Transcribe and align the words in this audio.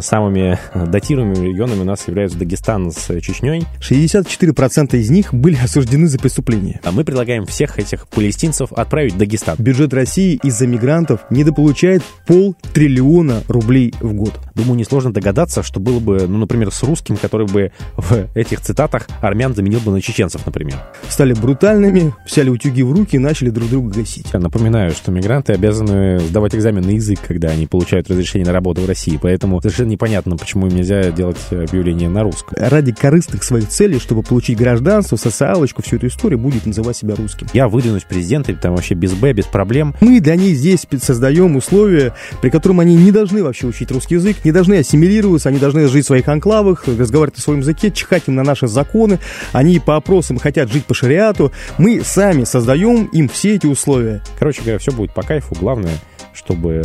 Самыми 0.00 0.58
датируемыми 0.74 1.46
регионами 1.46 1.80
у 1.80 1.84
нас 1.84 2.06
являются 2.06 2.38
Дагестан 2.38 2.90
с 2.90 3.20
Чечней. 3.22 3.62
64% 3.80 4.94
из 4.98 5.08
них 5.08 5.32
были 5.32 5.56
осуждены 5.56 6.08
за 6.08 6.18
преступления. 6.18 6.78
А 6.84 6.92
мы 6.92 7.04
предлагаем 7.04 7.46
всех 7.46 7.78
этих 7.78 8.06
палестинцев 8.06 8.70
отправить 8.74 9.14
в 9.14 9.16
Дагестан. 9.16 9.56
Бюджет 9.58 9.94
России 9.94 10.38
из-за 10.42 10.66
мигрантов 10.66 11.20
недополучает 11.30 12.02
полтриллиона 12.26 13.42
рублей 13.48 13.94
в 14.02 14.12
год. 14.12 14.38
Думаю, 14.54 14.78
несложно 14.78 15.10
догадаться, 15.10 15.62
что 15.62 15.80
было 15.80 16.00
бы, 16.00 16.26
ну, 16.28 16.36
например, 16.36 16.70
с 16.70 16.82
русским, 16.82 17.16
который 17.16 17.46
бы 17.46 17.72
в 17.96 18.28
этих 18.34 18.60
цитатах 18.60 19.08
армян 19.22 19.54
заменил 19.54 19.80
бы 19.80 19.90
на 19.90 20.02
чеченцев, 20.02 20.44
например. 20.44 20.76
Стали 21.08 21.32
брутальными, 21.32 22.12
взяли 22.26 22.50
утюги 22.50 22.82
в 22.82 22.92
руки 22.92 23.16
и 23.16 23.18
начали 23.18 23.48
друг 23.48 23.70
друга 23.70 24.00
гасить. 24.00 24.26
Я 24.34 24.38
напоминаю, 24.38 24.90
что 24.90 25.12
мигранты 25.12 25.54
обязаны 25.54 26.18
сдавать 26.18 26.54
экзамен 26.54 26.82
на 26.82 26.90
язык, 26.90 27.20
когда 27.26 27.48
они 27.48 27.66
получают 27.66 28.10
разрешение 28.10 28.44
на 28.44 28.52
работу 28.52 28.82
в 28.82 28.86
России, 28.86 29.18
поэтому 29.20 29.62
совершенно 29.62 29.77
непонятно, 29.84 30.36
почему 30.36 30.66
им 30.66 30.74
нельзя 30.74 31.10
делать 31.10 31.38
объявление 31.50 32.08
на 32.08 32.22
русском. 32.22 32.56
Ради 32.58 32.92
корыстных 32.92 33.42
своих 33.42 33.68
целей, 33.68 33.98
чтобы 33.98 34.22
получить 34.22 34.58
гражданство, 34.58 35.16
социалочку, 35.16 35.82
всю 35.82 35.96
эту 35.96 36.08
историю, 36.08 36.38
будет 36.38 36.66
называть 36.66 36.96
себя 36.96 37.14
русским. 37.14 37.46
Я 37.52 37.68
выдвинусь 37.68 38.04
президентом, 38.04 38.56
там 38.56 38.74
вообще 38.74 38.94
без 38.94 39.12
Б, 39.14 39.32
без 39.32 39.46
проблем. 39.46 39.94
Мы 40.00 40.20
для 40.20 40.36
них 40.36 40.56
здесь 40.56 40.86
создаем 41.00 41.56
условия, 41.56 42.14
при 42.40 42.50
котором 42.50 42.80
они 42.80 42.94
не 42.96 43.12
должны 43.12 43.42
вообще 43.42 43.66
учить 43.66 43.90
русский 43.90 44.14
язык, 44.14 44.36
не 44.44 44.52
должны 44.52 44.74
ассимилироваться, 44.74 45.48
они 45.48 45.58
должны 45.58 45.88
жить 45.88 46.04
в 46.04 46.08
своих 46.08 46.28
анклавах, 46.28 46.86
разговаривать 46.86 47.36
на 47.36 47.42
своем 47.42 47.60
языке, 47.60 47.90
чихать 47.90 48.24
им 48.26 48.34
на 48.34 48.42
наши 48.42 48.66
законы. 48.66 49.18
Они 49.52 49.78
по 49.78 49.96
опросам 49.96 50.38
хотят 50.38 50.72
жить 50.72 50.84
по 50.84 50.94
шариату. 50.94 51.52
Мы 51.78 52.02
сами 52.04 52.44
создаем 52.44 53.06
им 53.06 53.28
все 53.28 53.56
эти 53.56 53.66
условия. 53.66 54.22
Короче 54.38 54.62
говоря, 54.62 54.78
все 54.78 54.92
будет 54.92 55.12
по 55.12 55.22
кайфу. 55.22 55.54
Главное, 55.58 55.94
чтобы 56.34 56.82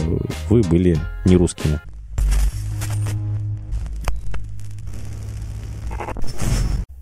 вы 0.49 0.61
были 0.61 0.97
не 1.25 1.37
русскими. 1.37 1.79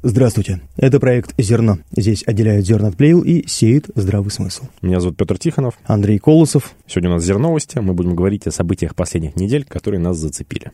Здравствуйте. 0.04 0.62
Это 0.78 1.00
проект 1.00 1.36
«Зерно». 1.38 1.78
Здесь 1.96 2.24
отделяют 2.26 2.66
зерна 2.66 2.88
от 2.88 2.98
плевел 2.98 3.22
и 3.22 3.48
сеют 3.48 3.92
здравый 3.94 4.32
смысл. 4.32 4.64
Меня 4.82 5.00
зовут 5.00 5.16
Петр 5.16 5.38
Тихонов. 5.38 5.76
Андрей 5.86 6.18
Колосов. 6.18 6.74
Сегодня 6.88 7.12
у 7.12 7.14
нас 7.14 7.24
«Зерновости». 7.24 7.78
Мы 7.78 7.94
будем 7.94 8.16
говорить 8.16 8.48
о 8.48 8.52
событиях 8.52 8.96
последних 8.96 9.36
недель, 9.36 9.64
которые 9.64 10.00
нас 10.00 10.18
зацепили. 10.18 10.72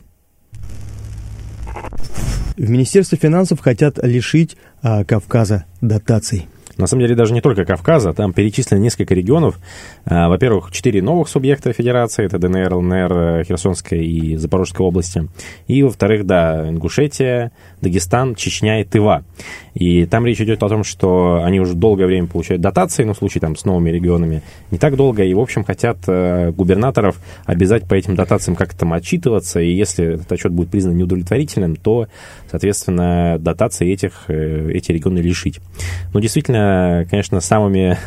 В 2.55 2.69
Министерстве 2.69 3.17
финансов 3.17 3.59
хотят 3.59 3.97
лишить 4.01 4.55
а, 4.81 5.03
Кавказа 5.03 5.65
дотаций. 5.81 6.47
На 6.77 6.87
самом 6.87 7.01
деле 7.01 7.15
даже 7.15 7.33
не 7.33 7.41
только 7.41 7.65
Кавказа, 7.65 8.13
там 8.13 8.33
перечислено 8.33 8.79
несколько 8.79 9.15
регионов. 9.15 9.59
А, 10.05 10.29
во-первых, 10.29 10.71
четыре 10.71 11.01
новых 11.01 11.27
субъекта 11.27 11.73
федерации, 11.73 12.25
это 12.25 12.37
ДНР, 12.37 12.73
ЛНР, 12.73 13.43
Херсонская 13.45 13.99
и 13.99 14.35
Запорожская 14.35 14.85
области. 14.85 15.27
И, 15.67 15.81
во-вторых, 15.83 16.25
да, 16.25 16.69
Ингушетия, 16.69 17.51
Дагестан, 17.81 18.35
Чечня 18.35 18.81
и 18.81 18.83
Тыва. 18.83 19.23
И 19.73 20.05
там 20.05 20.25
речь 20.25 20.41
идет 20.41 20.63
о 20.63 20.69
том, 20.69 20.83
что 20.83 21.43
они 21.43 21.59
уже 21.59 21.73
долгое 21.73 22.07
время 22.07 22.27
получают 22.27 22.61
дотации, 22.61 23.03
но 23.03 23.13
в 23.13 23.17
случае 23.17 23.41
там 23.41 23.55
с 23.55 23.65
новыми 23.65 23.89
регионами 23.89 24.41
не 24.71 24.77
так 24.77 24.95
долго, 24.95 25.23
и, 25.23 25.33
в 25.33 25.39
общем, 25.39 25.63
хотят 25.63 25.97
э, 26.07 26.51
губернаторов 26.51 27.19
обязать 27.45 27.87
по 27.87 27.93
этим 27.93 28.15
дотациям 28.15 28.55
как-то 28.55 28.79
там 28.79 28.93
отчитываться, 28.93 29.59
и 29.59 29.71
если 29.71 30.15
этот 30.15 30.31
отчет 30.31 30.51
будет 30.51 30.69
признан 30.69 30.97
неудовлетворительным, 30.97 31.75
то, 31.75 32.07
соответственно, 32.49 33.37
дотации 33.39 33.91
этих, 33.91 34.25
э, 34.27 34.71
эти 34.73 34.91
регионы 34.91 35.19
лишить. 35.19 35.59
Ну, 36.13 36.19
действительно, 36.19 36.66
конечно, 37.09 37.39
самыми 37.39 37.97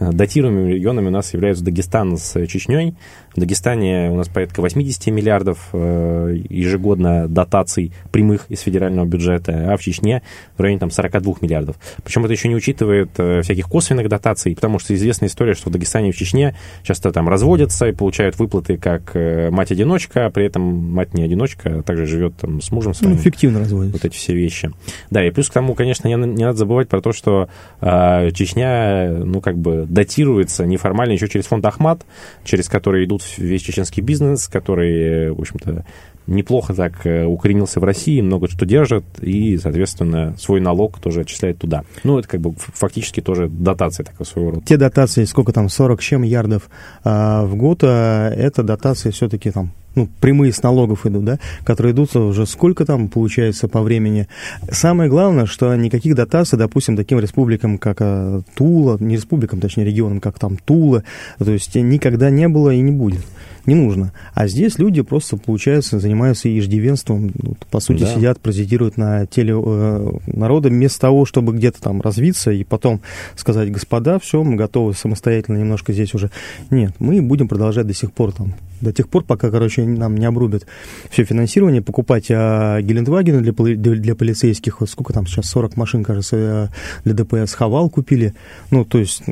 датируемыми 0.00 0.72
регионами 0.72 1.08
у 1.08 1.10
нас 1.10 1.32
являются 1.32 1.64
Дагестан 1.64 2.16
с 2.16 2.46
Чечней. 2.46 2.94
В 3.34 3.40
Дагестане 3.40 4.10
у 4.10 4.16
нас 4.16 4.28
порядка 4.28 4.60
80 4.60 5.06
миллиардов 5.06 5.70
э, 5.72 6.36
ежегодно 6.50 7.28
дотаций 7.28 7.92
прямых 8.10 8.46
из 8.50 8.60
федерального 8.60 9.06
бюджета, 9.06 9.72
а 9.72 9.76
в 9.76 9.80
Чечне 9.80 10.22
в 10.56 10.60
районе 10.60 10.80
там, 10.80 10.90
42 10.90 11.34
миллиардов. 11.40 11.76
Причем 12.04 12.24
это 12.24 12.32
еще 12.32 12.48
не 12.48 12.56
учитывает 12.56 13.10
э, 13.16 13.40
всяких 13.42 13.68
косвенных 13.68 14.08
дотаций, 14.08 14.54
потому 14.54 14.78
что 14.78 14.94
известная 14.94 15.28
история, 15.28 15.54
что 15.54 15.70
в 15.70 15.72
Дагестане 15.72 16.10
и 16.10 16.12
в 16.12 16.16
Чечне 16.16 16.54
часто 16.82 17.10
там 17.10 17.28
разводятся 17.28 17.86
и 17.86 17.92
получают 17.92 18.38
выплаты 18.38 18.76
как 18.76 19.16
э, 19.16 19.50
мать-одиночка, 19.50 20.26
а 20.26 20.30
при 20.30 20.44
этом 20.44 20.62
мать 20.62 21.14
не 21.14 21.22
одиночка, 21.22 21.78
а 21.78 21.82
также 21.82 22.06
живет 22.06 22.36
там 22.36 22.60
с 22.60 22.70
мужем 22.70 22.92
своим. 22.92 23.14
Ну, 23.14 23.20
эффективно 23.20 23.60
разводится. 23.60 23.96
Вот 23.96 24.04
эти 24.04 24.14
все 24.14 24.34
вещи. 24.34 24.70
Да, 25.10 25.26
и 25.26 25.30
плюс 25.30 25.48
к 25.48 25.52
тому, 25.54 25.74
конечно, 25.74 26.06
не, 26.06 26.14
не 26.14 26.44
надо 26.44 26.58
забывать 26.58 26.88
про 26.88 27.00
то, 27.00 27.12
что 27.12 27.48
э, 27.80 28.30
Чечня, 28.32 29.10
ну, 29.10 29.40
как 29.40 29.56
бы 29.56 29.81
датируется 29.86 30.66
неформально 30.66 31.12
еще 31.12 31.28
через 31.28 31.46
фонд 31.46 31.64
Ахмат, 31.66 32.04
через 32.44 32.68
который 32.68 33.04
идут 33.04 33.22
весь 33.36 33.62
чеченский 33.62 34.02
бизнес, 34.02 34.48
который, 34.48 35.30
в 35.32 35.40
общем-то, 35.40 35.84
неплохо 36.26 36.74
так 36.74 37.06
э, 37.06 37.24
укоренился 37.24 37.80
в 37.80 37.84
России, 37.84 38.20
много 38.20 38.48
что 38.48 38.64
держит, 38.64 39.04
и, 39.20 39.58
соответственно, 39.58 40.34
свой 40.38 40.60
налог 40.60 40.98
тоже 41.00 41.22
отчисляет 41.22 41.58
туда. 41.58 41.84
Ну, 42.04 42.18
это 42.18 42.28
как 42.28 42.40
бы 42.40 42.54
фактически 42.56 43.20
тоже 43.20 43.48
дотация 43.48 44.04
такая 44.04 44.26
своего 44.26 44.52
рода. 44.52 44.64
Те 44.64 44.76
дотации, 44.76 45.24
сколько 45.24 45.52
там, 45.52 45.68
40 45.68 46.00
чем 46.00 46.22
ярдов 46.22 46.68
а, 47.04 47.44
в 47.44 47.56
год, 47.56 47.80
а, 47.82 48.30
это 48.30 48.62
дотации 48.62 49.10
все-таки 49.10 49.50
там 49.50 49.72
ну, 49.94 50.08
прямые 50.20 50.52
с 50.52 50.62
налогов 50.62 51.06
идут, 51.06 51.24
да, 51.24 51.38
которые 51.64 51.92
идут 51.92 52.14
уже 52.16 52.46
сколько 52.46 52.84
там 52.84 53.08
получается 53.08 53.68
по 53.68 53.82
времени. 53.82 54.28
Самое 54.70 55.10
главное, 55.10 55.46
что 55.46 55.74
никаких 55.74 56.14
дотаций, 56.14 56.58
допустим, 56.58 56.96
таким 56.96 57.18
республикам, 57.18 57.78
как 57.78 57.98
а, 58.00 58.42
Тула, 58.54 58.96
не 59.00 59.16
республикам, 59.16 59.60
точнее 59.60 59.84
регионам, 59.84 60.20
как 60.20 60.38
там 60.38 60.56
Тула, 60.56 61.04
то 61.38 61.50
есть 61.50 61.74
никогда 61.74 62.30
не 62.30 62.48
было 62.48 62.70
и 62.70 62.80
не 62.80 62.92
будет 62.92 63.24
не 63.66 63.74
нужно. 63.74 64.12
А 64.34 64.48
здесь 64.48 64.78
люди 64.78 65.02
просто, 65.02 65.36
получается, 65.36 66.00
занимаются 66.00 66.48
иждивенством, 66.48 67.32
по 67.70 67.80
сути, 67.80 68.00
да. 68.00 68.14
сидят, 68.14 68.40
паразитируют 68.40 68.96
на 68.96 69.26
теле 69.26 69.54
э, 69.56 70.12
народа, 70.26 70.68
вместо 70.68 71.00
того, 71.00 71.24
чтобы 71.24 71.52
где-то 71.52 71.80
там 71.80 72.00
развиться 72.00 72.50
и 72.50 72.64
потом 72.64 73.00
сказать, 73.36 73.70
господа, 73.70 74.18
все, 74.18 74.42
мы 74.42 74.56
готовы 74.56 74.94
самостоятельно 74.94 75.58
немножко 75.58 75.92
здесь 75.92 76.14
уже. 76.14 76.30
Нет, 76.70 76.92
мы 76.98 77.22
будем 77.22 77.48
продолжать 77.48 77.86
до 77.86 77.94
сих 77.94 78.12
пор 78.12 78.32
там, 78.32 78.54
до 78.82 78.92
тех 78.92 79.08
пор, 79.08 79.24
пока, 79.24 79.50
короче, 79.50 79.84
нам 79.84 80.16
не 80.16 80.26
обрубят 80.26 80.66
все 81.10 81.24
финансирование, 81.24 81.82
покупать 81.82 82.26
а, 82.30 82.80
Гелендвагены 82.80 83.40
для, 83.40 83.52
для, 83.52 83.94
для 83.94 84.14
полицейских, 84.14 84.80
вот 84.80 84.90
сколько 84.90 85.12
там 85.12 85.26
сейчас, 85.26 85.46
40 85.46 85.76
машин, 85.76 86.04
кажется, 86.04 86.36
э, 86.36 86.68
для 87.04 87.14
ДПС, 87.14 87.54
Хавал 87.54 87.88
купили, 87.88 88.34
ну, 88.70 88.84
то 88.84 88.98
есть 88.98 89.22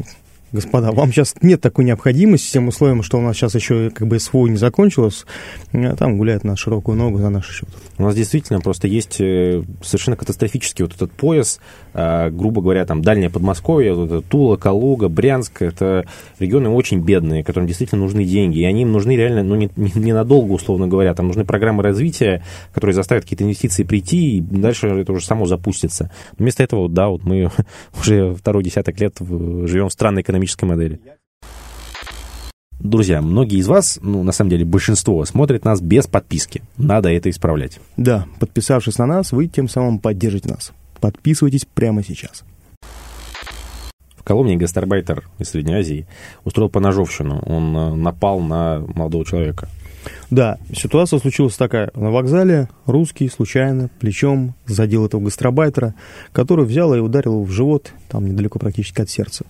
господа, 0.52 0.92
вам 0.92 1.12
сейчас 1.12 1.34
нет 1.42 1.60
такой 1.60 1.84
необходимости, 1.84 2.48
с 2.48 2.52
тем 2.52 2.68
условием, 2.68 3.02
что 3.02 3.18
у 3.18 3.20
нас 3.20 3.36
сейчас 3.36 3.54
еще 3.54 3.90
как 3.90 4.08
бы 4.08 4.18
СВО 4.18 4.46
не 4.46 4.56
закончилось, 4.56 5.26
а 5.72 5.96
там 5.96 6.18
гуляет 6.18 6.44
на 6.44 6.56
широкую 6.56 6.96
ногу 6.96 7.18
за 7.18 7.30
наш 7.30 7.48
счет. 7.48 7.68
У 7.98 8.02
нас 8.02 8.14
действительно 8.14 8.60
просто 8.60 8.88
есть 8.88 9.20
э, 9.20 9.62
совершенно 9.82 10.16
катастрофический 10.16 10.84
вот 10.84 10.94
этот 10.94 11.12
пояс, 11.12 11.60
а, 11.92 12.30
грубо 12.30 12.62
говоря, 12.62 12.84
там 12.84 13.02
дальнее 13.02 13.30
Подмосковье, 13.30 13.94
вот 13.94 14.06
это 14.06 14.20
Тула, 14.22 14.56
Калуга, 14.56 15.08
Брянск, 15.08 15.62
это 15.62 16.04
регионы 16.38 16.68
очень 16.68 17.00
бедные, 17.00 17.44
которым 17.44 17.66
действительно 17.66 18.02
нужны 18.02 18.24
деньги, 18.24 18.58
и 18.60 18.64
они 18.64 18.82
им 18.82 18.92
нужны 18.92 19.16
реально, 19.16 19.42
ну, 19.42 19.54
не, 19.54 19.70
не, 19.76 19.92
не 19.94 20.12
условно 20.12 20.86
говоря, 20.86 21.14
там 21.14 21.26
нужны 21.26 21.44
программы 21.44 21.82
развития, 21.82 22.42
которые 22.72 22.94
заставят 22.94 23.24
какие-то 23.24 23.44
инвестиции 23.44 23.84
прийти, 23.84 24.38
и 24.38 24.40
дальше 24.40 24.88
это 24.88 25.12
уже 25.12 25.24
само 25.24 25.46
запустится. 25.46 26.10
Но 26.38 26.44
вместо 26.44 26.62
этого, 26.62 26.88
да, 26.88 27.08
вот 27.08 27.24
мы 27.24 27.50
уже 28.00 28.34
второй 28.34 28.62
десяток 28.62 29.00
лет 29.00 29.16
живем 29.18 29.88
в 29.88 29.92
странной 29.92 30.22
экономической 30.22 30.39
экономической 30.40 30.64
модели. 30.64 31.00
Друзья, 32.78 33.20
многие 33.20 33.58
из 33.58 33.68
вас, 33.68 33.98
ну, 34.00 34.22
на 34.22 34.32
самом 34.32 34.50
деле, 34.50 34.64
большинство, 34.64 35.22
смотрят 35.26 35.64
нас 35.66 35.82
без 35.82 36.06
подписки. 36.06 36.62
Надо 36.78 37.10
это 37.10 37.28
исправлять. 37.28 37.78
Да, 37.98 38.26
подписавшись 38.38 38.96
на 38.96 39.06
нас, 39.06 39.32
вы 39.32 39.48
тем 39.48 39.68
самым 39.68 39.98
поддержите 39.98 40.48
нас. 40.48 40.72
Подписывайтесь 40.98 41.66
прямо 41.66 42.02
сейчас. 42.02 42.42
В 44.16 44.22
Коломне 44.22 44.56
гастарбайтер 44.56 45.28
из 45.38 45.50
Средней 45.50 45.74
Азии 45.74 46.06
устроил 46.44 46.70
поножовщину. 46.70 47.42
Он 47.44 47.76
э, 47.76 47.94
напал 47.96 48.40
на 48.40 48.80
молодого 48.94 49.26
человека. 49.26 49.68
Да, 50.30 50.58
ситуация 50.74 51.18
случилась 51.18 51.56
такая. 51.56 51.90
На 51.94 52.10
вокзале 52.10 52.68
русский 52.86 53.28
случайно 53.28 53.91
плечом 53.98 54.54
задел 54.66 55.06
этого 55.06 55.20
гастробайтера, 55.20 55.94
который 56.32 56.64
взял 56.64 56.94
и 56.94 57.00
ударил 57.00 57.32
его 57.32 57.44
в 57.44 57.50
живот, 57.50 57.92
там 58.08 58.26
недалеко 58.26 58.58
практически 58.58 59.00
от 59.00 59.10
сердца. 59.10 59.44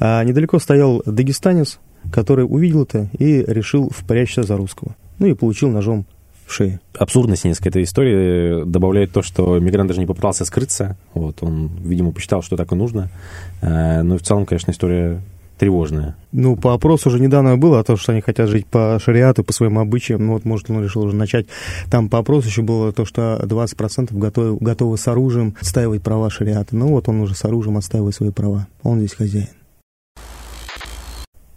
А 0.00 0.22
недалеко 0.24 0.58
стоял 0.58 1.02
дагестанец, 1.04 1.78
который 2.12 2.42
увидел 2.42 2.82
это 2.82 3.08
и 3.18 3.44
решил 3.46 3.90
впрячься 3.90 4.42
за 4.42 4.56
русского. 4.56 4.96
Ну 5.18 5.26
и 5.26 5.34
получил 5.34 5.70
ножом 5.70 6.06
в 6.46 6.52
шее. 6.52 6.80
Абсурдность 6.98 7.44
несколько 7.44 7.68
этой 7.68 7.84
истории 7.84 8.64
добавляет 8.64 9.12
то, 9.12 9.22
что 9.22 9.58
мигрант 9.58 9.88
даже 9.88 10.00
не 10.00 10.06
попытался 10.06 10.44
скрыться. 10.44 10.96
Вот, 11.14 11.42
он, 11.42 11.70
видимо, 11.82 12.12
посчитал, 12.12 12.42
что 12.42 12.56
так 12.56 12.72
и 12.72 12.74
нужно. 12.74 13.10
А, 13.60 14.02
но 14.02 14.18
в 14.18 14.22
целом, 14.22 14.46
конечно, 14.46 14.70
история 14.70 15.20
тревожная. 15.62 16.16
Ну, 16.32 16.56
по 16.56 16.74
опросу 16.74 17.08
уже 17.08 17.20
недавно 17.20 17.56
было 17.56 17.78
о 17.78 17.84
том, 17.84 17.96
что 17.96 18.10
они 18.10 18.20
хотят 18.20 18.48
жить 18.48 18.66
по 18.66 18.98
шариату, 19.00 19.44
по 19.44 19.52
своим 19.52 19.78
обычаям. 19.78 20.26
Ну, 20.26 20.32
вот, 20.32 20.44
может, 20.44 20.68
он 20.68 20.82
решил 20.82 21.02
уже 21.02 21.14
начать. 21.14 21.46
Там 21.88 22.08
по 22.08 22.18
опросу 22.18 22.48
еще 22.48 22.62
было 22.62 22.92
то, 22.92 23.04
что 23.04 23.40
20% 23.44 24.08
готовы, 24.18 24.56
готовы 24.58 24.98
с 24.98 25.06
оружием 25.06 25.54
отстаивать 25.60 26.02
права 26.02 26.30
шариата. 26.30 26.74
Ну, 26.74 26.88
вот 26.88 27.08
он 27.08 27.20
уже 27.20 27.36
с 27.36 27.44
оружием 27.44 27.76
отстаивает 27.76 28.12
свои 28.12 28.30
права. 28.30 28.66
Он 28.82 28.98
здесь 28.98 29.14
хозяин. 29.14 29.50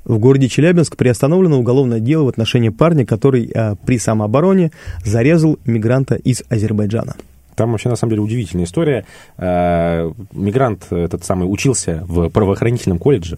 В 0.03 0.19
городе 0.19 0.49
Челябинск 0.49 0.95
приостановлено 0.97 1.57
уголовное 1.57 1.99
дело 1.99 2.25
в 2.25 2.27
отношении 2.27 2.69
парня, 2.69 3.07
который 3.07 3.51
а, 3.55 3.73
при 3.73 3.97
самообороне 3.97 4.71
зарезал 5.03 5.57
мигранта 5.65 6.13
из 6.13 6.43
Азербайджана. 6.47 7.15
Там 7.55 7.71
вообще, 7.71 7.89
на 7.89 7.95
самом 7.95 8.11
деле, 8.11 8.21
удивительная 8.21 8.65
история. 8.65 9.05
Э, 9.37 10.11
мигрант 10.33 10.87
этот 10.91 11.23
самый 11.23 11.45
учился 11.45 12.03
в 12.07 12.29
правоохранительном 12.29 12.99
колледже, 12.99 13.37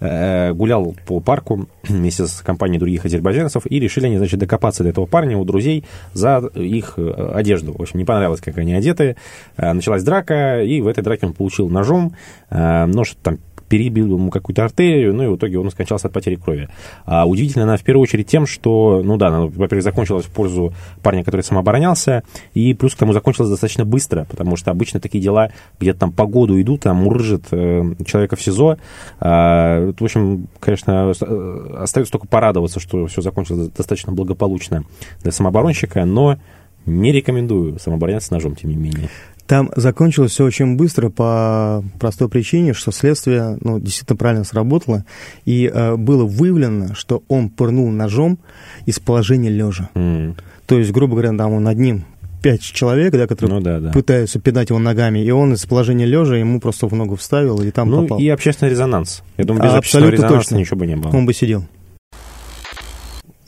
э, 0.00 0.52
гулял 0.52 0.94
по 1.06 1.20
парку 1.20 1.66
вместе 1.82 2.26
с 2.26 2.42
компанией 2.42 2.78
других 2.78 3.04
азербайджанцев, 3.04 3.66
и 3.68 3.80
решили 3.80 4.06
они, 4.06 4.18
значит, 4.18 4.38
докопаться 4.40 4.82
до 4.82 4.90
этого 4.90 5.06
парня 5.06 5.38
у 5.38 5.44
друзей 5.44 5.84
за 6.12 6.38
их 6.54 6.94
э, 6.96 7.32
одежду. 7.34 7.72
В 7.72 7.80
общем, 7.80 7.98
не 7.98 8.04
понравилось, 8.04 8.40
как 8.40 8.58
они 8.58 8.74
одеты. 8.74 9.16
Началась 9.56 10.02
драка, 10.02 10.62
и 10.62 10.80
в 10.80 10.86
этой 10.86 11.02
драке 11.02 11.26
он 11.26 11.32
получил 11.32 11.68
ножом. 11.68 12.14
Нож 12.50 13.16
там 13.22 13.38
перебил 13.68 14.16
ему 14.16 14.30
какую-то 14.30 14.64
артерию, 14.64 15.14
ну 15.14 15.24
и 15.24 15.26
в 15.26 15.36
итоге 15.36 15.58
он 15.58 15.70
скончался 15.70 16.08
от 16.08 16.12
потери 16.12 16.36
крови. 16.36 16.68
А 17.04 17.26
удивительно 17.26 17.64
она 17.64 17.76
в 17.76 17.82
первую 17.82 18.02
очередь 18.02 18.26
тем, 18.26 18.46
что, 18.46 19.02
ну 19.04 19.16
да, 19.16 19.30
во-первых, 19.30 19.82
закончилась 19.82 20.24
в 20.24 20.30
пользу 20.30 20.72
парня, 21.02 21.24
который 21.24 21.42
самооборонялся, 21.42 22.22
и 22.54 22.74
плюс 22.74 22.94
к 22.94 22.98
тому 22.98 23.12
закончилась 23.12 23.45
достаточно 23.50 23.84
быстро, 23.84 24.26
потому 24.28 24.56
что 24.56 24.70
обычно 24.70 25.00
такие 25.00 25.22
дела 25.22 25.50
где-то 25.80 26.00
там 26.00 26.12
по 26.12 26.26
году 26.26 26.60
идут, 26.60 26.82
там 26.82 26.96
мурыжит 26.98 27.46
э, 27.50 27.94
человека 28.04 28.36
в 28.36 28.42
СИЗО. 28.42 28.78
А, 29.20 29.92
в 29.92 30.02
общем, 30.02 30.48
конечно, 30.60 31.10
остается 31.10 32.12
только 32.12 32.26
порадоваться, 32.26 32.80
что 32.80 33.06
все 33.06 33.22
закончилось 33.22 33.68
достаточно 33.68 34.12
благополучно 34.12 34.84
для 35.22 35.32
самооборонщика, 35.32 36.04
но 36.04 36.38
не 36.86 37.12
рекомендую 37.12 37.78
самообороняться 37.78 38.32
ножом, 38.32 38.54
тем 38.54 38.70
не 38.70 38.76
менее. 38.76 39.08
Там 39.46 39.70
закончилось 39.76 40.32
все 40.32 40.44
очень 40.44 40.76
быстро 40.76 41.08
по 41.08 41.84
простой 42.00 42.28
причине, 42.28 42.72
что 42.72 42.90
следствие 42.90 43.58
ну, 43.60 43.78
действительно 43.78 44.16
правильно 44.16 44.44
сработало, 44.44 45.04
и 45.44 45.70
э, 45.72 45.96
было 45.96 46.24
выявлено, 46.24 46.94
что 46.94 47.22
он 47.28 47.48
пырнул 47.48 47.88
ножом 47.90 48.38
из 48.86 48.98
положения 48.98 49.50
лежа. 49.50 49.88
Mm. 49.94 50.36
То 50.66 50.78
есть, 50.78 50.90
грубо 50.90 51.12
говоря, 51.12 51.36
там 51.36 51.52
он 51.52 51.62
над 51.62 51.78
ним 51.78 52.04
пять 52.42 52.62
человек, 52.62 53.12
да, 53.12 53.26
которые 53.26 53.58
ну, 53.58 53.60
да, 53.60 53.80
да. 53.80 53.90
пытаются 53.92 54.38
пинать 54.38 54.70
его 54.70 54.78
ногами, 54.78 55.18
и 55.20 55.30
он 55.30 55.54
из 55.54 55.64
положения 55.66 56.06
лежа 56.06 56.36
ему 56.36 56.60
просто 56.60 56.86
в 56.86 56.94
ногу 56.94 57.16
вставил, 57.16 57.60
и 57.62 57.70
там 57.70 57.90
ну, 57.90 58.02
попал. 58.02 58.18
и 58.18 58.28
общественный 58.28 58.70
резонанс. 58.70 59.22
Я 59.36 59.44
думаю, 59.44 59.64
без 59.64 59.72
а, 59.72 59.78
общественного 59.78 60.10
резонанса 60.10 60.38
точно. 60.38 60.56
ничего 60.56 60.76
бы 60.78 60.86
не 60.86 60.96
было. 60.96 61.10
Он 61.16 61.26
бы 61.26 61.32
сидел. 61.32 61.64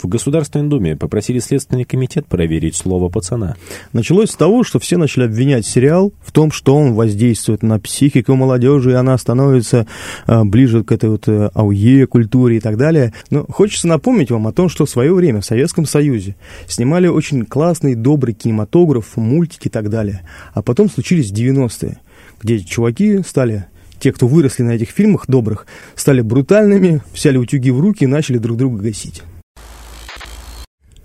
В 0.01 0.07
Государственной 0.07 0.69
Думе 0.69 0.95
попросили 0.95 1.41
Следственный 1.41 1.85
комитет 1.85 2.27
проверить 2.27 2.77
слово 2.77 3.09
пацана. 3.09 3.57
Началось 3.93 4.31
с 4.31 4.37
того, 4.37 4.63
что 4.63 4.79
все 4.79 4.97
начали 4.97 5.25
обвинять 5.25 5.67
сериал 5.67 6.13
в 6.23 6.31
том, 6.31 6.53
что 6.53 6.77
он 6.77 6.95
воздействует 6.95 7.65
на 7.65 7.81
психику 7.81 8.37
молодежи, 8.37 8.93
и 8.93 8.95
она 8.95 9.19
становится 9.19 9.89
э, 10.29 10.45
ближе 10.45 10.85
к 10.85 10.93
этой 10.93 11.11
вот 11.11 11.27
э, 11.27 11.51
ауе 11.53 12.07
культуре 12.07 12.59
и 12.59 12.61
так 12.61 12.77
далее. 12.77 13.13
Но 13.31 13.45
хочется 13.49 13.89
напомнить 13.89 14.31
вам 14.31 14.47
о 14.47 14.53
том, 14.53 14.69
что 14.69 14.87
в 14.87 14.91
свое 14.91 15.13
время 15.13 15.41
в 15.41 15.45
Советском 15.45 15.85
Союзе 15.85 16.37
снимали 16.69 17.09
очень 17.09 17.45
классный, 17.45 17.97
добрый 17.97 18.35
кинематограф, 18.35 19.17
мультики 19.17 19.67
и 19.67 19.71
так 19.71 19.91
далее. 19.91 20.21
А 20.55 20.63
потом 20.63 20.89
случились 20.89 21.33
90-е, 21.33 21.99
где 22.41 22.61
чуваки 22.61 23.21
стали 23.27 23.67
те, 23.99 24.13
кто 24.13 24.29
выросли 24.29 24.63
на 24.63 24.73
этих 24.73 24.91
фильмах 24.91 25.25
добрых, 25.27 25.67
стали 25.97 26.21
брутальными, 26.21 27.03
взяли 27.13 27.37
утюги 27.37 27.73
в 27.73 27.81
руки 27.81 28.05
и 28.05 28.07
начали 28.07 28.39
друг 28.39 28.57
друга 28.57 28.81
гасить. 28.81 29.25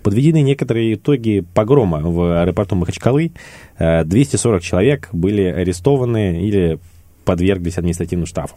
Подведены 0.04 0.42
некоторые 0.42 0.94
итоги 0.94 1.42
погрома 1.54 2.00
в 2.02 2.42
аэропорту 2.42 2.76
Махачкалы. 2.76 3.32
240 3.78 4.60
э, 4.60 4.64
человек 4.64 5.08
были 5.12 5.44
арестованы 5.44 6.46
или 6.46 6.78
подверглись 7.24 7.78
административному 7.78 8.26
штрафу. 8.26 8.54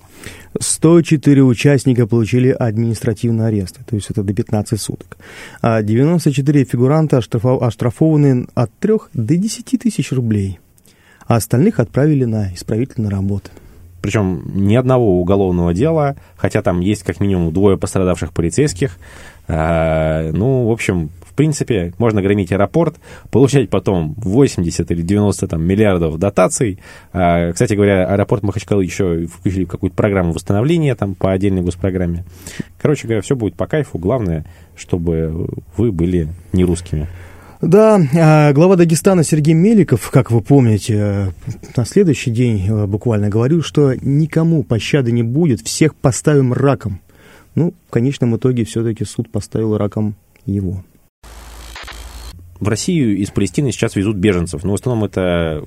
104 0.59 1.41
участника 1.41 2.05
получили 2.05 2.49
административный 2.49 3.47
арест, 3.47 3.79
то 3.85 3.95
есть 3.95 4.11
это 4.11 4.23
до 4.23 4.33
15 4.33 4.79
суток. 4.79 5.17
А 5.61 5.81
94 5.81 6.65
фигуранта 6.65 7.19
оштрафованы 7.19 8.47
от 8.53 8.69
3 8.79 8.93
до 9.13 9.37
10 9.37 9.79
тысяч 9.79 10.11
рублей, 10.11 10.59
а 11.27 11.37
остальных 11.37 11.79
отправили 11.79 12.25
на 12.25 12.53
исправительные 12.53 13.09
работы. 13.09 13.51
Причем 14.01 14.43
ни 14.53 14.75
одного 14.75 15.19
уголовного 15.19 15.73
дела, 15.73 16.17
хотя 16.35 16.61
там 16.61 16.81
есть 16.81 17.03
как 17.03 17.21
минимум 17.21 17.53
двое 17.53 17.77
пострадавших 17.77 18.31
полицейских. 18.31 18.97
А, 19.47 20.31
ну, 20.33 20.67
в 20.67 20.71
общем, 20.71 21.09
принципе, 21.37 21.93
можно 21.97 22.21
громить 22.21 22.51
аэропорт, 22.51 22.97
получать 23.31 23.69
потом 23.69 24.15
80 24.17 24.91
или 24.91 25.01
90 25.01 25.47
там, 25.47 25.63
миллиардов 25.63 26.17
дотаций. 26.17 26.79
А, 27.13 27.53
кстати 27.53 27.75
говоря, 27.75 28.07
аэропорт 28.07 28.43
Махачкалы 28.43 28.83
еще 28.83 29.27
включили 29.27 29.63
в 29.63 29.69
какую-то 29.69 29.95
программу 29.95 30.33
восстановления 30.33 30.95
там, 30.95 31.15
по 31.15 31.31
отдельной 31.31 31.61
госпрограмме. 31.61 32.25
Короче 32.81 33.07
говоря, 33.07 33.21
все 33.21 33.35
будет 33.35 33.55
по 33.55 33.67
кайфу. 33.67 33.97
Главное, 33.97 34.45
чтобы 34.75 35.47
вы 35.77 35.91
были 35.91 36.27
не 36.51 36.65
русскими. 36.65 37.07
Да, 37.61 37.99
а, 38.15 38.53
глава 38.53 38.75
Дагестана 38.75 39.23
Сергей 39.23 39.55
Меликов, 39.55 40.11
как 40.11 40.29
вы 40.29 40.41
помните, 40.41 41.33
на 41.75 41.85
следующий 41.85 42.29
день 42.29 42.67
э, 42.67 42.85
буквально 42.85 43.29
говорил, 43.29 43.63
что 43.63 43.95
никому 43.95 44.61
пощады 44.61 45.11
не 45.11 45.23
будет, 45.23 45.61
всех 45.61 45.95
поставим 45.95 46.53
раком. 46.53 46.99
Ну, 47.55 47.73
в 47.87 47.91
конечном 47.91 48.35
итоге 48.35 48.63
все-таки 48.63 49.05
суд 49.05 49.31
поставил 49.31 49.75
раком 49.75 50.15
его. 50.45 50.83
В 52.59 52.67
Россию 52.67 53.17
из 53.17 53.29
Палестины 53.29 53.71
сейчас 53.71 53.95
везут 53.95 54.17
беженцев, 54.17 54.63
но 54.63 54.71
в 54.71 54.75
основном 54.75 55.05
это 55.05 55.63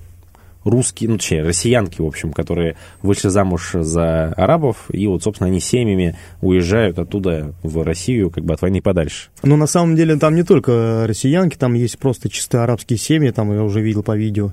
русские, 0.64 1.10
ну, 1.10 1.16
точнее, 1.16 1.42
россиянки, 1.42 2.00
в 2.00 2.06
общем, 2.06 2.32
которые 2.32 2.76
вышли 3.02 3.28
замуж 3.28 3.70
за 3.75 4.32
арабов, 4.32 4.87
и 4.90 5.06
вот, 5.06 5.22
собственно, 5.22 5.48
они 5.48 5.60
семьями 5.60 6.16
уезжают 6.42 6.98
оттуда 6.98 7.54
в 7.62 7.82
Россию, 7.82 8.31
как 8.31 8.44
бы 8.44 8.54
от 8.54 8.62
войны 8.62 8.82
подальше. 8.82 9.28
Но 9.42 9.56
на 9.56 9.66
самом 9.66 9.96
деле 9.96 10.16
там 10.16 10.34
не 10.34 10.42
только 10.42 11.06
россиянки, 11.06 11.56
там 11.56 11.75
есть 11.75 11.98
просто 11.98 12.28
чисто 12.28 12.62
арабские 12.62 12.98
семьи, 12.98 13.31
там 13.31 13.52
я 13.52 13.62
уже 13.62 13.81
видел 13.81 14.02
по 14.02 14.16
видео, 14.16 14.52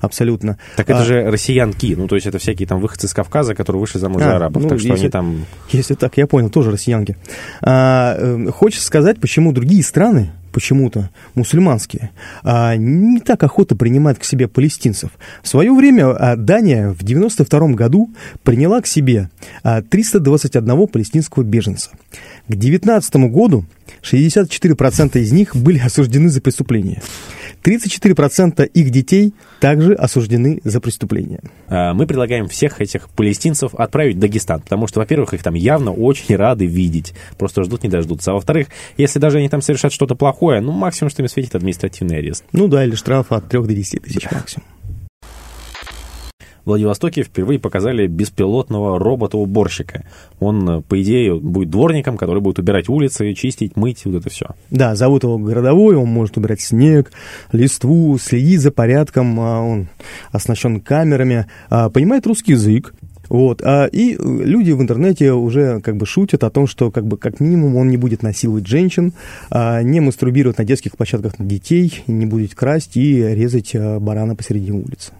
абсолютно. 0.00 0.58
Так 0.76 0.88
это 0.90 1.00
а... 1.00 1.04
же 1.04 1.30
россиянки, 1.30 1.94
ну, 1.96 2.06
то 2.06 2.14
есть 2.14 2.26
это 2.26 2.38
всякие 2.38 2.68
там 2.68 2.80
выходцы 2.80 3.06
из 3.06 3.14
Кавказа, 3.14 3.54
которые 3.54 3.80
вышли 3.80 3.98
замуж 3.98 4.22
а, 4.22 4.26
за 4.26 4.36
арабов, 4.36 4.62
ну, 4.62 4.68
так 4.68 4.78
что 4.78 4.88
если, 4.88 5.02
они 5.04 5.10
там... 5.10 5.46
Если 5.70 5.94
так, 5.94 6.16
я 6.16 6.26
понял, 6.26 6.50
тоже 6.50 6.70
россиянки. 6.70 7.16
А, 7.62 8.14
э, 8.16 8.50
хочется 8.52 8.86
сказать, 8.86 9.20
почему 9.20 9.52
другие 9.52 9.82
страны 9.82 10.30
почему-то 10.52 11.10
мусульманские, 11.34 12.10
а, 12.42 12.76
не 12.76 13.20
так 13.20 13.42
охотно 13.42 13.76
принимают 13.76 14.18
к 14.18 14.24
себе 14.24 14.48
палестинцев. 14.48 15.10
В 15.42 15.48
свое 15.48 15.72
время 15.72 16.10
а, 16.10 16.36
Дания 16.36 16.90
в 16.90 17.02
92 17.02 17.68
году 17.68 18.10
приняла 18.42 18.80
к 18.80 18.86
себе 18.86 19.30
321 19.62 20.70
а, 20.70 20.86
палестинского 20.86 21.42
беженца. 21.42 21.90
К 22.48 22.54
19 22.54 23.16
году 23.30 23.64
64% 24.02 25.18
из 25.18 25.32
них 25.32 25.56
были 25.56 25.78
осуждены 25.78 26.28
за 26.28 26.40
преступления. 26.40 27.02
34% 27.64 28.64
их 28.66 28.90
детей 28.90 29.34
также 29.60 29.94
осуждены 29.94 30.60
за 30.64 30.80
преступления. 30.80 31.40
А, 31.66 31.92
мы 31.94 32.06
предлагаем 32.06 32.48
всех 32.48 32.80
этих 32.80 33.08
палестинцев 33.10 33.74
отправить 33.74 34.16
в 34.16 34.18
Дагестан, 34.20 34.60
потому 34.60 34.86
что, 34.86 35.00
во-первых, 35.00 35.34
их 35.34 35.42
там 35.42 35.54
явно 35.54 35.92
очень 35.92 36.36
рады 36.36 36.66
видеть, 36.66 37.14
просто 37.36 37.62
ждут 37.64 37.82
не 37.82 37.88
дождутся. 37.88 38.30
А 38.30 38.34
во-вторых, 38.34 38.68
если 38.96 39.18
даже 39.18 39.38
они 39.38 39.48
там 39.48 39.62
совершат 39.62 39.92
что-то 39.92 40.14
плохое, 40.14 40.60
ну, 40.60 40.72
максимум, 40.72 41.10
что 41.10 41.22
им 41.22 41.28
светит 41.28 41.54
административный 41.54 42.18
арест. 42.18 42.44
Ну 42.52 42.68
да, 42.68 42.84
или 42.84 42.94
штраф 42.94 43.32
от 43.32 43.48
3 43.48 43.62
до 43.62 43.74
10 43.74 44.02
тысяч 44.02 44.30
максимум. 44.30 44.66
Владивостоке 46.68 47.22
впервые 47.22 47.58
показали 47.58 48.06
беспилотного 48.06 48.98
робота-уборщика. 48.98 50.04
Он, 50.40 50.68
э, 50.68 50.80
по 50.82 51.00
идее, 51.02 51.38
будет 51.38 51.70
дворником, 51.70 52.16
который 52.16 52.40
будет 52.40 52.58
убирать 52.58 52.88
улицы, 52.88 53.34
чистить, 53.34 53.76
мыть, 53.76 54.04
вот 54.04 54.16
это 54.16 54.30
все. 54.30 54.46
Да, 54.70 54.94
зовут 54.94 55.24
его 55.24 55.38
Городовой, 55.38 55.96
он 55.96 56.08
может 56.08 56.36
убирать 56.36 56.60
снег, 56.60 57.10
листву, 57.52 58.18
следить 58.18 58.60
за 58.60 58.70
порядком, 58.70 59.38
а, 59.40 59.60
он 59.62 59.88
оснащен 60.30 60.80
камерами, 60.80 61.46
а, 61.70 61.90
понимает 61.90 62.26
русский 62.26 62.52
язык, 62.52 62.94
вот, 63.28 63.62
а, 63.62 63.86
и 63.86 64.16
люди 64.18 64.72
в 64.72 64.80
интернете 64.80 65.32
уже 65.32 65.80
как 65.80 65.96
бы 65.96 66.06
шутят 66.06 66.44
о 66.44 66.50
том, 66.50 66.66
что 66.66 66.90
как 66.90 67.06
бы 67.06 67.16
как 67.16 67.40
минимум 67.40 67.76
он 67.76 67.88
не 67.88 67.96
будет 67.96 68.22
насиловать 68.22 68.66
женщин, 68.66 69.12
не 69.50 70.00
мастурбировать 70.00 70.58
на 70.58 70.64
детских 70.64 70.96
площадках 70.96 71.38
на 71.38 71.44
детей, 71.44 72.02
не 72.06 72.26
будет 72.26 72.54
красть 72.54 72.96
и 72.96 73.22
резать 73.22 73.74
барана 73.74 74.34
посередине 74.34 74.78
улицы 74.78 75.12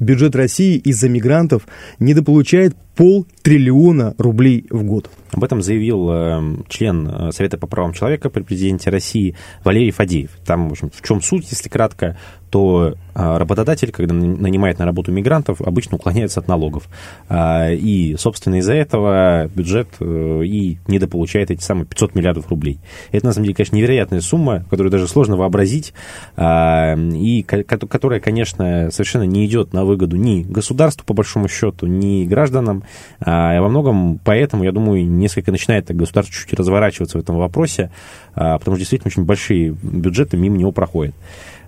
бюджет 0.00 0.36
России 0.36 0.76
из-за 0.76 1.08
мигрантов 1.08 1.66
недополучает 1.98 2.76
полтриллиона 2.96 4.14
рублей 4.18 4.66
в 4.70 4.82
год. 4.82 5.10
Об 5.32 5.44
этом 5.44 5.60
заявил 5.60 6.10
э, 6.10 6.56
член 6.68 7.08
э, 7.08 7.32
Совета 7.32 7.58
по 7.58 7.66
правам 7.66 7.92
человека 7.92 8.30
при 8.30 8.42
президенте 8.42 8.90
России 8.90 9.36
Валерий 9.64 9.90
Фадеев. 9.90 10.30
Там, 10.46 10.68
в 10.68 10.72
общем, 10.72 10.90
в 10.90 11.06
чем 11.06 11.20
суть, 11.20 11.46
если 11.50 11.68
кратко, 11.68 12.16
то 12.56 12.94
э, 13.14 13.36
работодатель, 13.36 13.92
когда 13.92 14.14
нанимает 14.14 14.78
на 14.78 14.86
работу 14.86 15.12
мигрантов, 15.12 15.60
обычно 15.60 15.96
уклоняется 15.96 16.40
от 16.40 16.48
налогов. 16.48 16.88
Э, 17.28 17.74
и, 17.74 18.16
собственно, 18.16 18.54
из-за 18.60 18.72
этого 18.72 19.46
бюджет 19.54 19.88
э, 20.00 20.42
и 20.42 20.78
недополучает 20.86 21.50
эти 21.50 21.60
самые 21.60 21.84
500 21.84 22.14
миллиардов 22.14 22.48
рублей. 22.48 22.78
Это, 23.12 23.26
на 23.26 23.32
самом 23.34 23.44
деле, 23.44 23.56
конечно, 23.56 23.76
невероятная 23.76 24.22
сумма, 24.22 24.64
которую 24.70 24.90
даже 24.90 25.06
сложно 25.06 25.36
вообразить, 25.36 25.92
э, 26.38 26.98
и 26.98 27.42
которая, 27.42 28.20
конечно, 28.20 28.88
совершенно 28.90 29.24
не 29.24 29.44
идет 29.44 29.74
на 29.74 29.84
выгоду 29.84 30.16
ни 30.16 30.42
государству, 30.42 31.04
по 31.04 31.12
большому 31.12 31.48
счету, 31.48 31.86
ни 31.86 32.24
гражданам, 32.24 32.84
А, 33.20 33.54
и 33.54 33.60
во 33.60 33.68
многом 33.68 34.18
поэтому, 34.24 34.64
я 34.64 34.72
думаю, 34.72 35.06
несколько 35.06 35.50
начинает 35.50 35.94
государство 35.94 36.34
чуть-чуть 36.34 36.58
разворачиваться 36.58 37.18
в 37.18 37.20
этом 37.20 37.36
вопросе, 37.36 37.90
а, 38.34 38.58
потому 38.58 38.76
что 38.76 38.80
действительно 38.80 39.08
очень 39.08 39.24
большие 39.24 39.76
бюджеты 39.82 40.38
мимо 40.38 40.56
него 40.56 40.72
проходят. 40.72 41.14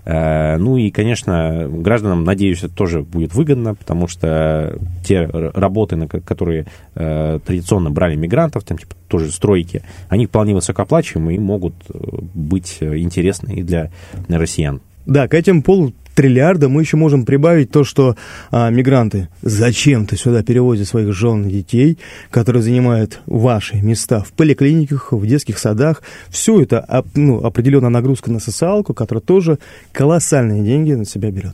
Э, 0.05 0.57
ну 0.57 0.77
и, 0.77 0.89
конечно, 0.91 1.67
гражданам, 1.69 2.23
надеюсь, 2.23 2.59
это 2.59 2.73
тоже 2.73 3.01
будет 3.01 3.33
выгодно, 3.33 3.75
потому 3.75 4.07
что 4.07 4.77
те 5.03 5.25
работы, 5.25 5.95
на 5.95 6.07
которые 6.07 6.65
э, 6.95 7.39
традиционно 7.45 7.91
брали 7.91 8.15
мигрантов, 8.15 8.63
там 8.63 8.77
типа 8.77 8.95
тоже 9.07 9.31
стройки, 9.31 9.83
они 10.07 10.25
вполне 10.25 10.53
высокооплачиваемые 10.53 11.37
и 11.37 11.39
могут 11.39 11.75
э, 11.89 11.97
быть 12.33 12.77
интересны 12.81 13.53
и 13.53 13.63
для 13.63 13.91
россиян. 14.27 14.81
Да, 15.05 15.27
к 15.27 15.33
этим 15.33 15.63
полу 15.63 15.93
триллиарда 16.19 16.67
мы 16.67 16.81
еще 16.81 16.97
можем 16.97 17.23
прибавить 17.23 17.71
то, 17.71 17.85
что 17.85 18.17
а, 18.51 18.69
мигранты 18.69 19.29
зачем-то 19.41 20.17
сюда 20.17 20.43
перевозят 20.43 20.85
своих 20.85 21.13
жен 21.13 21.47
и 21.47 21.49
детей, 21.49 21.97
которые 22.29 22.61
занимают 22.61 23.21
ваши 23.25 23.77
места 23.77 24.21
в 24.21 24.33
поликлиниках, 24.33 25.13
в 25.13 25.25
детских 25.25 25.57
садах. 25.57 26.03
Все 26.27 26.61
это 26.61 27.05
ну, 27.15 27.45
определенная 27.45 27.89
нагрузка 27.89 28.31
на 28.31 28.39
социалку, 28.39 28.93
которая 28.93 29.21
тоже 29.21 29.59
колоссальные 29.93 30.61
деньги 30.61 30.91
на 30.91 31.05
себя 31.05 31.31
берет. 31.31 31.53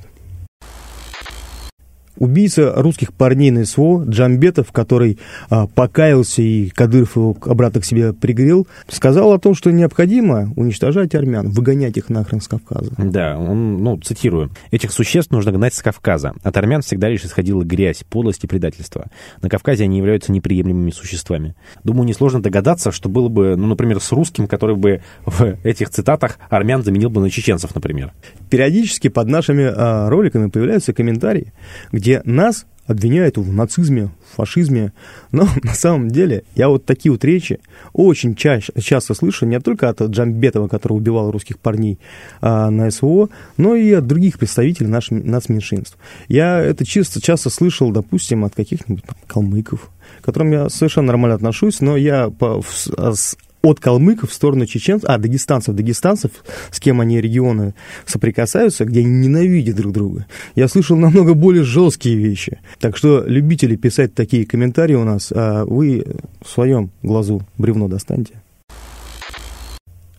Убийца 2.18 2.74
русских 2.76 3.14
парней 3.14 3.52
на 3.52 3.66
СВО 3.66 4.06
Джамбетов, 4.08 4.72
который 4.72 5.20
а, 5.50 5.68
покаялся 5.68 6.42
и 6.42 6.70
Кадыров 6.70 7.16
его 7.16 7.36
обратно 7.42 7.82
к 7.82 7.86
себе 7.86 8.14
пригрел, 8.14 8.68
сказал 8.88 9.34
о 9.34 9.40
том, 9.40 9.54
что 9.54 9.72
необходимо 9.72 10.54
уничтожать 10.56 11.14
армян, 11.16 11.50
выгонять 11.50 11.98
их 11.98 12.10
нахрен 12.10 12.42
с 12.42 12.48
Кавказа. 12.48 12.92
Да, 12.98 13.38
он, 13.38 13.84
ну, 13.84 13.98
цитирую. 13.98 14.52
«Этих 14.72 14.92
существ 14.92 15.32
нужно 15.32 15.52
гнать 15.52 15.74
с 15.74 15.82
Кавказа. 15.82 16.34
От 16.44 16.58
армян 16.58 16.82
всегда 16.82 17.10
лишь 17.10 17.26
исходила 17.26 17.64
грязь, 17.64 18.04
подлость 18.10 18.44
и 18.44 18.48
предательство. 18.48 19.08
На 19.42 19.50
Кавказе 19.50 19.84
они 19.84 19.98
являются 19.98 20.32
неприемлемыми 20.32 20.92
существами. 20.92 21.56
Думаю, 21.84 22.08
несложно 22.08 22.42
догадаться, 22.42 22.92
что 22.92 23.10
было 23.10 23.28
бы, 23.28 23.56
ну, 23.56 23.68
например, 23.68 24.00
с 24.00 24.12
русским, 24.12 24.48
который 24.48 24.76
бы 24.76 25.02
в 25.26 25.58
этих 25.64 25.90
цитатах 25.90 26.40
армян 26.50 26.84
заменил 26.84 27.10
бы 27.10 27.22
на 27.22 27.30
чеченцев, 27.30 27.76
например. 27.76 28.14
Периодически 28.50 29.10
под 29.10 29.28
нашими 29.28 29.64
а, 29.66 30.10
роликами 30.10 30.50
появляются 30.50 30.94
комментарии, 30.94 31.54
где 31.92 32.05
где 32.06 32.22
нас 32.24 32.68
обвиняют 32.86 33.36
в 33.38 33.52
нацизме, 33.52 34.12
в 34.32 34.36
фашизме. 34.36 34.94
Но 35.32 35.48
на 35.64 35.74
самом 35.74 36.10
деле 36.10 36.44
я 36.54 36.70
вот 36.70 36.86
такие 36.86 37.12
вот 37.12 37.26
речи 37.26 37.60
очень 37.94 38.36
чаще, 38.36 38.72
часто 38.80 39.16
слышу 39.16 39.48
не 39.48 39.60
только 39.60 39.90
от 39.90 40.00
Джамбетова, 40.00 40.68
который 40.68 40.94
убивал 40.94 41.32
русских 41.32 41.58
парней 41.58 41.98
а, 42.42 42.70
на 42.70 42.92
СВО, 42.92 43.30
но 43.58 43.74
и 43.74 43.92
от 43.92 44.06
других 44.06 44.38
представителей 44.38 44.88
наших 44.88 45.24
нацменьшинств. 45.24 45.98
Я 46.28 46.60
это 46.60 46.86
чисто 46.86 47.20
часто 47.20 47.50
слышал, 47.50 47.90
допустим, 47.90 48.46
от 48.46 48.54
каких-нибудь 48.54 49.04
там, 49.04 49.18
калмыков, 49.26 49.90
к 50.22 50.26
которым 50.26 50.52
я 50.52 50.70
совершенно 50.70 51.08
нормально 51.08 51.38
отношусь, 51.38 51.82
но 51.82 51.98
я 51.98 52.30
по, 52.30 52.62
с, 52.70 53.36
от 53.66 53.80
калмыков 53.80 54.30
в 54.30 54.34
сторону 54.34 54.66
чеченцев, 54.66 55.10
а, 55.10 55.18
дагестанцев, 55.18 55.76
дагестанцев, 55.76 56.32
с 56.72 56.80
кем 56.80 57.02
они 57.02 57.20
регионы 57.20 57.74
соприкасаются, 58.06 58.86
где 58.86 59.02
они 59.02 59.28
ненавидят 59.28 59.76
друг 59.76 59.92
друга. 59.94 60.26
Я 60.56 60.68
слышал 60.68 60.98
намного 60.98 61.34
более 61.34 61.64
жесткие 61.64 62.16
вещи. 62.16 62.60
Так 62.80 62.96
что 62.98 63.24
любители 63.26 63.76
писать 63.76 64.14
такие 64.14 64.46
комментарии 64.46 64.96
у 64.96 65.04
нас, 65.04 65.32
а 65.36 65.66
вы 65.66 66.06
в 66.42 66.50
своем 66.50 66.92
глазу 67.02 67.42
бревно 67.58 67.88
достаньте. 67.88 68.34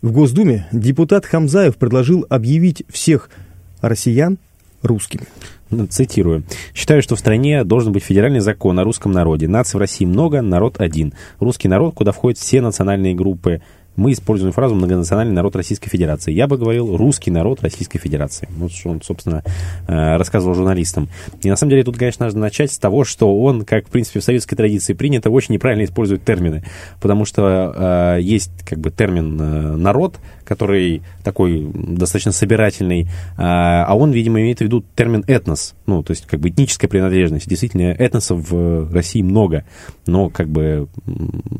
В 0.02 0.12
Госдуме 0.12 0.66
депутат 0.72 1.24
Хамзаев 1.24 1.76
предложил 1.76 2.26
объявить 2.28 2.84
всех 2.88 3.30
россиян 3.80 4.38
русскими. 4.82 5.24
Цитирую. 5.90 6.44
«Считаю, 6.74 7.02
что 7.02 7.16
в 7.16 7.18
стране 7.18 7.64
должен 7.64 7.92
быть 7.92 8.04
федеральный 8.04 8.40
закон 8.40 8.78
о 8.78 8.84
русском 8.84 9.10
народе. 9.12 9.48
Наций 9.48 9.78
в 9.78 9.80
России 9.80 10.04
много, 10.04 10.42
народ 10.42 10.80
один. 10.80 11.12
Русский 11.40 11.68
народ, 11.68 11.94
куда 11.94 12.12
входят 12.12 12.38
все 12.38 12.60
национальные 12.60 13.14
группы, 13.14 13.62
мы 13.96 14.12
используем 14.12 14.52
фразу 14.52 14.74
«многонациональный 14.74 15.34
народ 15.34 15.56
Российской 15.56 15.88
Федерации». 15.88 16.32
Я 16.32 16.46
бы 16.46 16.58
говорил 16.58 16.96
«русский 16.96 17.30
народ 17.30 17.62
Российской 17.62 17.98
Федерации». 17.98 18.48
Вот 18.56 18.72
что 18.72 18.90
он, 18.90 19.02
собственно, 19.02 19.42
э, 19.88 20.16
рассказывал 20.16 20.54
журналистам. 20.54 21.08
И 21.42 21.48
на 21.48 21.56
самом 21.56 21.70
деле 21.70 21.84
тут, 21.84 21.96
конечно, 21.96 22.26
нужно 22.26 22.40
начать 22.40 22.72
с 22.72 22.78
того, 22.78 23.04
что 23.04 23.40
он, 23.40 23.64
как, 23.64 23.86
в 23.86 23.90
принципе, 23.90 24.20
в 24.20 24.24
советской 24.24 24.56
традиции 24.56 24.92
принято, 24.92 25.30
очень 25.30 25.54
неправильно 25.54 25.84
использует 25.84 26.24
термины. 26.24 26.64
Потому 27.00 27.24
что 27.24 28.16
э, 28.16 28.22
есть 28.22 28.50
как 28.64 28.78
бы 28.78 28.90
термин 28.90 29.40
э, 29.40 29.76
«народ», 29.76 30.16
который 30.44 31.02
такой 31.24 31.68
достаточно 31.74 32.32
собирательный, 32.32 33.02
э, 33.02 33.06
а 33.36 33.94
он, 33.96 34.12
видимо, 34.12 34.40
имеет 34.40 34.58
в 34.58 34.60
виду 34.62 34.84
термин 34.94 35.24
«этнос», 35.26 35.74
ну, 35.86 36.02
то 36.02 36.12
есть 36.12 36.26
как 36.26 36.40
бы 36.40 36.48
этническая 36.48 36.88
принадлежность. 36.88 37.48
Действительно, 37.48 37.92
этносов 37.92 38.48
в 38.50 38.92
России 38.92 39.22
много, 39.22 39.64
но 40.06 40.30
как 40.30 40.48
бы 40.48 40.88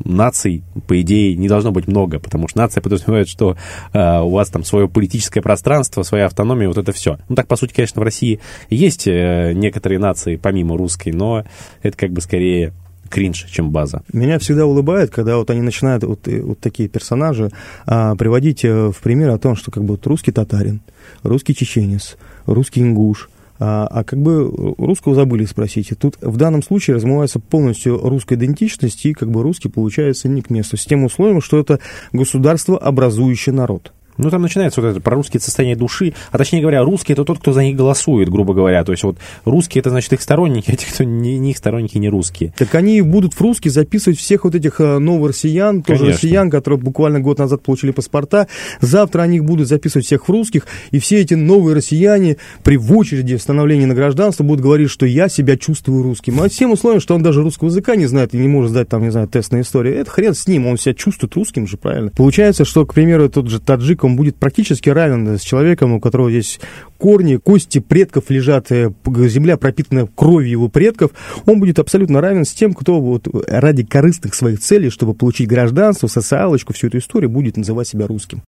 наций, 0.05 0.63
по 0.87 0.99
идее, 1.01 1.35
не 1.35 1.47
должно 1.47 1.71
быть 1.71 1.87
много, 1.87 2.19
потому 2.27 2.47
что 2.47 2.59
нация 2.59 2.81
подразумевает, 2.81 3.27
что 3.27 3.55
э, 3.93 4.19
у 4.19 4.29
вас 4.29 4.49
там 4.49 4.63
свое 4.63 4.87
политическое 4.87 5.41
пространство, 5.41 6.03
своя 6.03 6.25
автономия, 6.25 6.67
вот 6.67 6.77
это 6.77 6.91
все. 6.91 7.17
Ну 7.29 7.35
так, 7.35 7.47
по 7.47 7.55
сути, 7.55 7.73
конечно, 7.73 8.01
в 8.01 8.03
России 8.03 8.39
есть 8.69 9.07
э, 9.07 9.53
некоторые 9.53 9.97
нации 9.99 10.35
помимо 10.35 10.77
русской, 10.77 11.11
но 11.11 11.45
это 11.81 11.97
как 11.97 12.11
бы 12.11 12.21
скорее 12.21 12.73
кринж, 13.07 13.45
чем 13.49 13.71
база. 13.71 14.03
Меня 14.11 14.37
всегда 14.39 14.65
улыбает, 14.65 15.09
когда 15.09 15.37
вот 15.37 15.49
они 15.49 15.61
начинают 15.61 16.03
вот, 16.03 16.27
э, 16.27 16.41
вот 16.41 16.59
такие 16.59 16.89
персонажи 16.89 17.49
а, 17.85 18.15
приводить 18.15 18.63
э, 18.65 18.91
в 18.91 18.97
пример 19.01 19.29
о 19.29 19.37
том, 19.37 19.55
что 19.55 19.71
как 19.71 19.83
бы 19.83 19.91
вот 19.91 20.05
русский 20.05 20.31
татарин, 20.31 20.81
русский 21.23 21.55
чеченец, 21.55 22.17
русский 22.45 22.81
ингуш, 22.81 23.29
а, 23.59 23.87
а 23.87 24.03
как 24.03 24.19
бы 24.19 24.75
русского 24.77 25.15
забыли 25.15 25.45
спросить. 25.45 25.91
И 25.91 25.95
тут 25.95 26.17
в 26.21 26.37
данном 26.37 26.63
случае 26.63 26.95
размывается 26.95 27.39
полностью 27.39 27.97
русская 27.97 28.35
идентичность, 28.35 29.05
и 29.05 29.13
как 29.13 29.29
бы 29.29 29.41
русский 29.41 29.69
получается 29.69 30.27
не 30.27 30.41
к 30.41 30.49
месту. 30.49 30.77
С 30.77 30.85
тем 30.85 31.03
условием, 31.03 31.41
что 31.41 31.59
это 31.59 31.79
государство, 32.11 32.77
образующий 32.77 33.51
народ. 33.51 33.93
Ну, 34.17 34.29
там 34.29 34.41
начинается 34.41 34.81
вот 34.81 34.87
это 34.87 35.01
про 35.01 35.15
русские 35.15 35.39
состояние 35.41 35.75
души, 35.75 36.13
а 36.31 36.37
точнее 36.37 36.61
говоря, 36.61 36.83
русский 36.83 37.13
это 37.13 37.23
тот, 37.23 37.39
кто 37.39 37.53
за 37.53 37.63
них 37.63 37.75
голосует, 37.75 38.29
грубо 38.29 38.53
говоря. 38.53 38.83
То 38.83 38.91
есть 38.91 39.03
вот 39.03 39.17
русские 39.45 39.81
это 39.81 39.89
значит 39.89 40.13
их 40.13 40.21
сторонники, 40.21 40.71
а 40.71 40.75
те, 40.75 40.87
кто 40.87 41.03
не, 41.03 41.37
не 41.37 41.51
их 41.51 41.57
сторонники, 41.57 41.97
не 41.97 42.09
русские. 42.09 42.53
Так 42.57 42.73
они 42.75 43.01
будут 43.01 43.33
в 43.33 43.41
русские 43.41 43.71
записывать 43.71 44.19
всех 44.19 44.43
вот 44.43 44.55
этих 44.55 44.79
э, 44.79 44.97
новых 44.97 45.29
россиян, 45.29 45.81
тоже 45.81 45.99
Конечно. 45.99 46.17
россиян, 46.17 46.49
которые 46.49 46.79
буквально 46.79 47.19
год 47.19 47.39
назад 47.39 47.61
получили 47.63 47.91
паспорта. 47.91 48.47
Завтра 48.81 49.21
они 49.21 49.39
будут 49.39 49.67
записывать 49.67 50.05
всех 50.05 50.27
в 50.27 50.31
русских, 50.31 50.65
и 50.91 50.99
все 50.99 51.21
эти 51.21 51.33
новые 51.33 51.75
россияне 51.75 52.37
при 52.63 52.77
в 52.77 52.95
очереди 52.95 53.35
становления 53.35 53.85
на 53.85 53.95
гражданство 53.95 54.43
будут 54.43 54.61
говорить, 54.61 54.89
что 54.89 55.05
я 55.05 55.29
себя 55.29 55.57
чувствую 55.57 56.03
русским. 56.03 56.41
А 56.41 56.49
тем 56.49 56.71
условием, 56.71 57.01
что 57.01 57.15
он 57.15 57.23
даже 57.23 57.41
русского 57.41 57.67
языка 57.67 57.95
не 57.95 58.05
знает 58.05 58.33
и 58.33 58.37
не 58.37 58.47
может 58.47 58.71
сдать 58.71 58.89
там, 58.89 59.03
не 59.03 59.11
знаю, 59.11 59.27
тест 59.27 59.51
на 59.51 59.61
историю. 59.61 59.95
Это 59.95 60.09
хрен 60.09 60.33
с 60.33 60.47
ним, 60.47 60.67
он 60.67 60.77
себя 60.77 60.93
чувствует 60.93 61.35
русским 61.35 61.67
же, 61.67 61.77
правильно? 61.77 62.11
Получается, 62.15 62.65
что, 62.65 62.85
к 62.85 62.93
примеру, 62.93 63.29
тот 63.29 63.47
же 63.47 63.59
таджик, 63.59 64.03
он 64.07 64.15
будет 64.15 64.37
практически 64.37 64.89
равен 64.89 65.37
с 65.37 65.41
человеком, 65.41 65.93
у 65.93 65.99
которого 65.99 66.31
здесь 66.31 66.59
корни, 66.97 67.35
кости 67.35 67.79
предков 67.79 68.29
лежат, 68.29 68.71
э, 68.71 68.91
земля 69.27 69.57
пропитана 69.57 70.07
кровью 70.07 70.49
его 70.49 70.69
предков, 70.69 71.11
он 71.45 71.59
будет 71.59 71.79
абсолютно 71.79 72.21
равен 72.21 72.45
с 72.45 72.53
тем, 72.53 72.73
кто 72.73 72.99
вот 72.99 73.27
ради 73.47 73.83
корыстных 73.83 74.33
своих 74.33 74.59
целей, 74.59 74.89
чтобы 74.89 75.13
получить 75.13 75.47
гражданство, 75.47 76.07
социалочку, 76.07 76.73
всю 76.73 76.87
эту 76.87 76.97
историю, 76.97 77.29
будет 77.29 77.57
называть 77.57 77.87
себя 77.87 78.07
русским. 78.07 78.41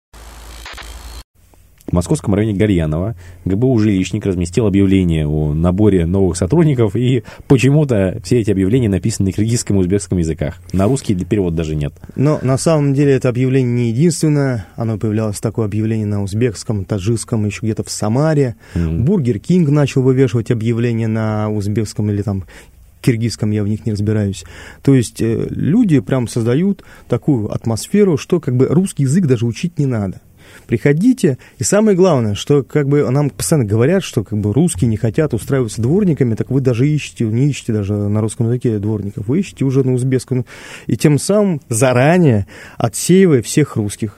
В 1.87 1.93
московском 1.93 2.35
районе 2.35 2.53
Гольянова 2.53 3.15
ГБУ 3.45 3.79
«Жилищник» 3.79 4.25
разместил 4.25 4.67
объявление 4.67 5.25
о 5.25 5.53
наборе 5.53 6.05
новых 6.05 6.35
сотрудников, 6.35 6.97
и 6.97 7.23
почему-то 7.47 8.19
все 8.25 8.41
эти 8.41 8.51
объявления 8.51 8.89
написаны 8.89 9.27
на 9.27 9.31
киргизском 9.31 9.77
и 9.77 9.79
узбекском 9.79 10.17
языках. 10.17 10.61
На 10.73 10.85
русский 10.85 11.15
перевод 11.15 11.55
даже 11.55 11.75
нет. 11.75 11.93
Но 12.17 12.39
на 12.41 12.57
самом 12.57 12.93
деле 12.93 13.13
это 13.13 13.29
объявление 13.29 13.73
не 13.73 13.89
единственное. 13.91 14.67
Оно 14.75 14.97
появлялось 14.97 15.39
такое 15.39 15.65
объявление 15.65 16.05
на 16.05 16.21
узбекском, 16.21 16.83
таджикском, 16.83 17.45
еще 17.45 17.59
где-то 17.61 17.85
в 17.85 17.89
Самаре. 17.89 18.57
Mm. 18.75 19.03
Burger 19.03 19.39
King 19.39 19.69
начал 19.69 20.01
вывешивать 20.01 20.51
объявления 20.51 21.07
на 21.07 21.49
узбекском 21.49 22.11
или 22.11 22.21
там 22.21 22.43
киргизском, 22.99 23.51
я 23.51 23.63
в 23.63 23.67
них 23.69 23.85
не 23.85 23.93
разбираюсь. 23.93 24.43
То 24.81 24.93
есть 24.93 25.21
э, 25.21 25.47
люди 25.49 26.01
прям 26.01 26.27
создают 26.27 26.83
такую 27.07 27.49
атмосферу, 27.53 28.17
что 28.17 28.41
как 28.41 28.57
бы 28.57 28.67
русский 28.67 29.03
язык 29.03 29.25
даже 29.25 29.45
учить 29.45 29.79
не 29.79 29.85
надо 29.85 30.19
приходите. 30.67 31.37
И 31.57 31.63
самое 31.63 31.97
главное, 31.97 32.35
что 32.35 32.63
как 32.63 32.87
бы 32.87 33.09
нам 33.09 33.29
постоянно 33.29 33.67
говорят, 33.67 34.03
что 34.03 34.23
как 34.23 34.39
бы 34.39 34.53
русские 34.53 34.89
не 34.89 34.97
хотят 34.97 35.33
устраиваться 35.33 35.81
дворниками, 35.81 36.35
так 36.35 36.51
вы 36.51 36.61
даже 36.61 36.87
ищете, 36.87 37.25
не 37.25 37.49
ищете 37.49 37.73
даже 37.73 37.93
на 37.93 38.21
русском 38.21 38.47
языке 38.47 38.77
дворников, 38.77 39.27
вы 39.27 39.39
ищете 39.39 39.65
уже 39.65 39.83
на 39.83 39.93
узбекском. 39.93 40.45
И 40.85 40.97
тем 40.97 41.17
самым 41.17 41.61
заранее 41.69 42.47
отсеивая 42.77 43.41
всех 43.41 43.75
русских. 43.75 44.17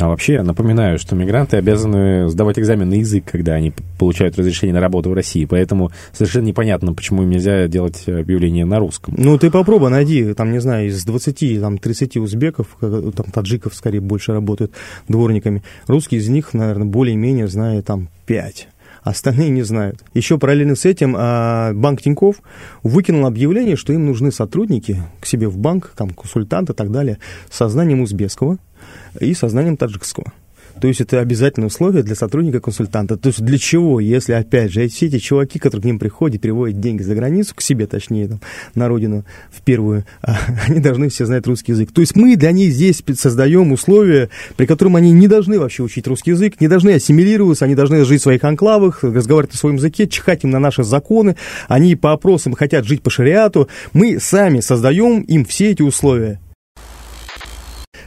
А 0.00 0.08
вообще, 0.08 0.42
напоминаю, 0.42 0.98
что 0.98 1.16
мигранты 1.16 1.56
обязаны 1.56 2.28
сдавать 2.28 2.58
экзамен 2.58 2.88
на 2.88 2.94
язык, 2.94 3.24
когда 3.30 3.54
они 3.54 3.72
получают 3.98 4.38
разрешение 4.38 4.74
на 4.74 4.80
работу 4.80 5.10
в 5.10 5.12
России. 5.12 5.44
Поэтому 5.44 5.90
совершенно 6.12 6.46
непонятно, 6.46 6.94
почему 6.94 7.24
им 7.24 7.30
нельзя 7.30 7.66
делать 7.66 8.04
объявление 8.06 8.64
на 8.64 8.78
русском. 8.78 9.14
Ну, 9.18 9.36
ты 9.38 9.50
попробуй, 9.50 9.90
найди, 9.90 10.34
там, 10.34 10.52
не 10.52 10.60
знаю, 10.60 10.88
из 10.88 11.04
20, 11.04 11.60
там, 11.60 11.78
30 11.78 12.16
узбеков, 12.18 12.76
там, 12.80 13.26
таджиков, 13.32 13.74
скорее, 13.74 14.00
больше 14.00 14.32
работают 14.32 14.72
дворниками. 15.08 15.62
Русские 15.88 16.20
из 16.20 16.28
них, 16.28 16.54
наверное, 16.54 16.86
более-менее 16.86 17.48
знают, 17.48 17.86
там, 17.86 18.08
5 18.26 18.68
остальные 19.02 19.50
не 19.50 19.62
знают. 19.62 20.04
Еще 20.14 20.38
параллельно 20.38 20.76
с 20.76 20.84
этим 20.84 21.14
а, 21.16 21.72
банк 21.72 22.02
Тиньков 22.02 22.36
выкинул 22.82 23.26
объявление, 23.26 23.76
что 23.76 23.92
им 23.92 24.06
нужны 24.06 24.32
сотрудники 24.32 25.02
к 25.20 25.26
себе 25.26 25.48
в 25.48 25.56
банк, 25.58 25.92
там, 25.96 26.10
консультанты 26.10 26.72
и 26.72 26.76
так 26.76 26.90
далее, 26.90 27.18
со 27.50 27.68
знанием 27.68 28.00
узбекского 28.00 28.58
и 29.20 29.34
со 29.34 29.48
знанием 29.48 29.76
таджикского. 29.76 30.32
То 30.80 30.88
есть 30.88 31.00
это 31.00 31.20
обязательное 31.20 31.68
условие 31.68 32.02
для 32.02 32.14
сотрудника-консультанта. 32.14 33.16
То 33.16 33.28
есть 33.28 33.40
для 33.40 33.58
чего, 33.58 34.00
если, 34.00 34.32
опять 34.32 34.72
же, 34.72 34.86
все 34.88 35.06
эти 35.06 35.18
чуваки, 35.18 35.58
которые 35.58 35.82
к 35.82 35.84
ним 35.84 35.98
приходят, 35.98 36.40
приводят 36.40 36.80
деньги 36.80 37.02
за 37.02 37.14
границу, 37.14 37.54
к 37.54 37.60
себе, 37.60 37.86
точнее, 37.86 38.28
там, 38.28 38.40
на 38.74 38.88
родину 38.88 39.24
в 39.50 39.62
первую, 39.62 40.04
а, 40.22 40.38
они 40.66 40.80
должны 40.80 41.08
все 41.08 41.26
знать 41.26 41.46
русский 41.46 41.72
язык. 41.72 41.92
То 41.92 42.00
есть 42.00 42.16
мы 42.16 42.36
для 42.36 42.52
них 42.52 42.72
здесь 42.72 43.02
создаем 43.16 43.72
условия, 43.72 44.30
при 44.56 44.66
котором 44.66 44.96
они 44.96 45.12
не 45.12 45.28
должны 45.28 45.58
вообще 45.58 45.82
учить 45.82 46.06
русский 46.06 46.30
язык, 46.30 46.60
не 46.60 46.68
должны 46.68 46.90
ассимилироваться, 46.90 47.64
они 47.64 47.74
должны 47.74 48.04
жить 48.04 48.20
в 48.20 48.24
своих 48.24 48.44
анклавах, 48.44 49.02
разговаривать 49.02 49.52
на 49.52 49.58
своем 49.58 49.76
языке, 49.76 50.06
чихать 50.06 50.44
им 50.44 50.50
на 50.50 50.58
наши 50.58 50.84
законы, 50.84 51.36
они 51.68 51.96
по 51.96 52.12
опросам 52.12 52.54
хотят 52.54 52.84
жить 52.84 53.02
по 53.02 53.10
шариату. 53.10 53.68
Мы 53.92 54.18
сами 54.20 54.60
создаем 54.60 55.22
им 55.22 55.44
все 55.44 55.70
эти 55.70 55.82
условия. 55.82 56.40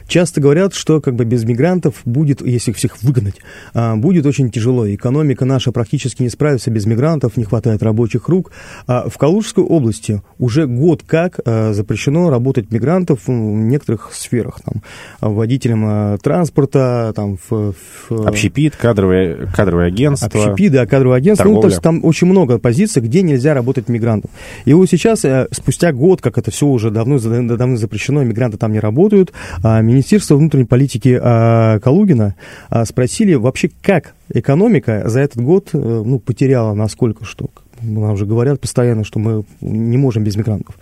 Часто 0.06 0.40
говорят, 0.40 0.74
что 0.74 1.00
как 1.00 1.14
бы 1.14 1.24
без 1.24 1.44
мигрантов 1.44 2.02
будет, 2.04 2.42
если 2.42 2.70
их 2.72 2.76
всех 2.76 3.02
выгнать, 3.02 3.36
а, 3.74 3.96
будет 3.96 4.26
очень 4.26 4.50
тяжело. 4.50 4.86
Экономика 4.86 5.44
наша 5.44 5.72
практически 5.72 6.22
не 6.22 6.28
справится 6.28 6.70
без 6.70 6.86
мигрантов, 6.86 7.36
не 7.36 7.44
хватает 7.44 7.82
рабочих 7.82 8.28
рук. 8.28 8.52
А 8.86 9.08
в 9.08 9.16
Калужской 9.18 9.64
области 9.64 10.22
уже 10.38 10.66
год 10.66 11.02
как 11.06 11.40
а, 11.44 11.72
запрещено 11.72 12.30
работать 12.30 12.70
мигрантов 12.70 13.26
в 13.26 13.30
некоторых 13.30 14.10
сферах. 14.12 14.60
Там, 14.64 14.82
водителям 15.20 16.18
транспорта, 16.18 17.12
там, 17.14 17.38
в, 17.48 17.74
в... 18.08 18.26
Общепит, 18.26 18.76
кадровое, 18.76 19.48
кадровое 19.54 19.86
агентство. 19.86 20.28
Общепит, 20.28 20.72
да, 20.72 20.86
кадровое 20.86 21.18
агентство. 21.18 21.48
Ну, 21.48 21.60
то 21.60 21.68
есть 21.68 21.80
там 21.80 22.04
очень 22.04 22.26
много 22.26 22.58
позиций, 22.58 23.02
где 23.02 23.22
нельзя 23.22 23.54
работать 23.54 23.88
мигрантов. 23.88 24.30
И 24.64 24.72
вот 24.74 24.88
сейчас, 24.90 25.24
э, 25.24 25.48
спустя 25.50 25.92
год, 25.92 26.20
как 26.20 26.38
это 26.38 26.50
все 26.50 26.66
уже 26.66 26.90
давно, 26.90 27.18
давно 27.18 27.76
запрещено, 27.76 28.22
мигранты 28.22 28.58
там 28.58 28.72
не 28.72 28.80
работают, 28.80 29.32
министр 29.62 30.01
Министерства 30.02 30.34
внутренней 30.34 30.64
политики 30.64 31.16
а, 31.22 31.78
Калугина 31.78 32.34
а, 32.68 32.84
спросили 32.84 33.34
вообще, 33.34 33.70
как 33.82 34.14
экономика 34.30 35.08
за 35.08 35.20
этот 35.20 35.40
год 35.40 35.68
э, 35.72 35.78
ну, 35.78 36.18
потеряла 36.18 36.74
насколько 36.74 37.24
что. 37.24 37.50
Нам 37.80 38.14
уже 38.14 38.26
говорят 38.26 38.60
постоянно, 38.60 39.04
что 39.04 39.20
мы 39.20 39.44
не 39.60 39.96
можем 39.96 40.24
без 40.24 40.34
мигрантов. 40.34 40.76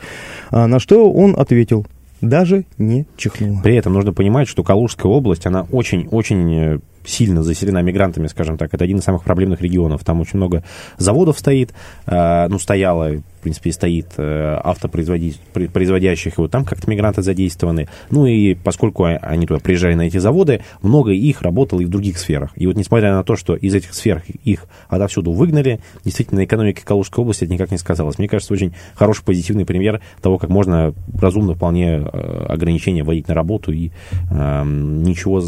А, 0.50 0.67
на 0.67 0.81
что 0.81 1.12
он 1.12 1.35
ответил, 1.39 1.87
даже 2.23 2.65
не 2.79 3.05
чихнула. 3.19 3.61
При 3.62 3.77
этом 3.77 3.93
нужно 3.93 4.15
понимать, 4.15 4.49
что 4.49 4.62
Калужская 4.62 5.12
область, 5.12 5.45
она 5.45 5.67
очень-очень 5.71 6.81
сильно 7.04 7.42
заселена 7.42 7.83
мигрантами, 7.83 8.26
скажем 8.26 8.59
так. 8.59 8.73
Это 8.75 8.85
один 8.85 8.99
из 8.99 9.04
самых 9.04 9.25
проблемных 9.25 9.61
регионов. 9.61 10.04
Там 10.04 10.21
очень 10.21 10.37
много 10.37 10.64
заводов 10.99 11.38
стоит, 11.38 11.73
э, 12.07 12.49
ну, 12.49 12.59
стояло 12.59 13.21
в 13.40 13.42
принципе, 13.42 13.71
и 13.71 13.73
стоит 13.73 14.07
э, 14.19 14.61
автопроизводящих, 14.62 16.38
и 16.38 16.40
вот 16.40 16.50
там 16.50 16.66
как-то 16.66 16.90
мигранты 16.90 17.23
задействованы. 17.23 17.88
Ну 18.11 18.26
и 18.26 18.54
поскольку 18.54 19.04
они 19.04 19.47
туда 19.47 19.61
приезжали 19.61 19.95
на 19.95 20.02
эти 20.02 20.19
заводы, 20.19 20.62
много 20.83 21.12
их 21.12 21.40
работало 21.40 21.80
и 21.80 21.87
в 21.87 21.88
других 21.88 22.19
сферах. 22.19 22.50
И 22.57 22.66
вот 22.66 22.76
несмотря 22.76 23.14
на 23.14 23.25
то, 23.25 23.37
что 23.37 23.57
из 23.57 23.75
этих 23.75 23.95
сфер 23.95 24.23
их 24.45 24.66
отовсюду 24.88 25.33
выгнали, 25.33 25.80
действительно, 26.04 26.40
на 26.40 26.45
экономике 26.45 26.83
Калужской 26.85 27.23
области 27.23 27.45
это 27.45 27.52
никак 27.54 27.71
не 27.71 27.78
сказалось. 27.78 28.19
Мне 28.19 28.28
кажется, 28.28 28.52
очень 28.52 28.75
хороший 28.95 29.25
позитивный 29.25 29.64
пример 29.64 30.02
того, 30.21 30.37
как 30.37 30.50
можно 30.50 30.92
разумно 31.19 31.54
вполне 31.54 31.92
э, 31.92 32.47
ограничения 32.47 33.04
вводить 33.04 33.26
на 33.26 33.35
работу, 33.35 33.73
и 33.73 33.90
э, 34.30 34.64
ничего 34.66 35.42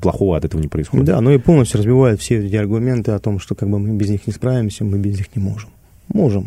плохого 0.00 0.36
от 0.36 0.44
этого 0.44 0.60
не 0.60 0.68
происходит. 0.68 0.83
Да, 0.92 1.20
ну 1.20 1.30
и 1.32 1.38
полностью 1.38 1.78
разбивает 1.78 2.20
все 2.20 2.44
эти 2.44 2.56
аргументы 2.56 3.12
о 3.12 3.18
том, 3.18 3.38
что 3.38 3.54
как 3.54 3.68
бы 3.68 3.78
мы 3.78 3.96
без 3.96 4.10
них 4.10 4.26
не 4.26 4.32
справимся, 4.32 4.84
мы 4.84 4.98
без 4.98 5.18
них 5.18 5.34
не 5.34 5.42
можем. 5.42 5.70
Можем. 6.08 6.46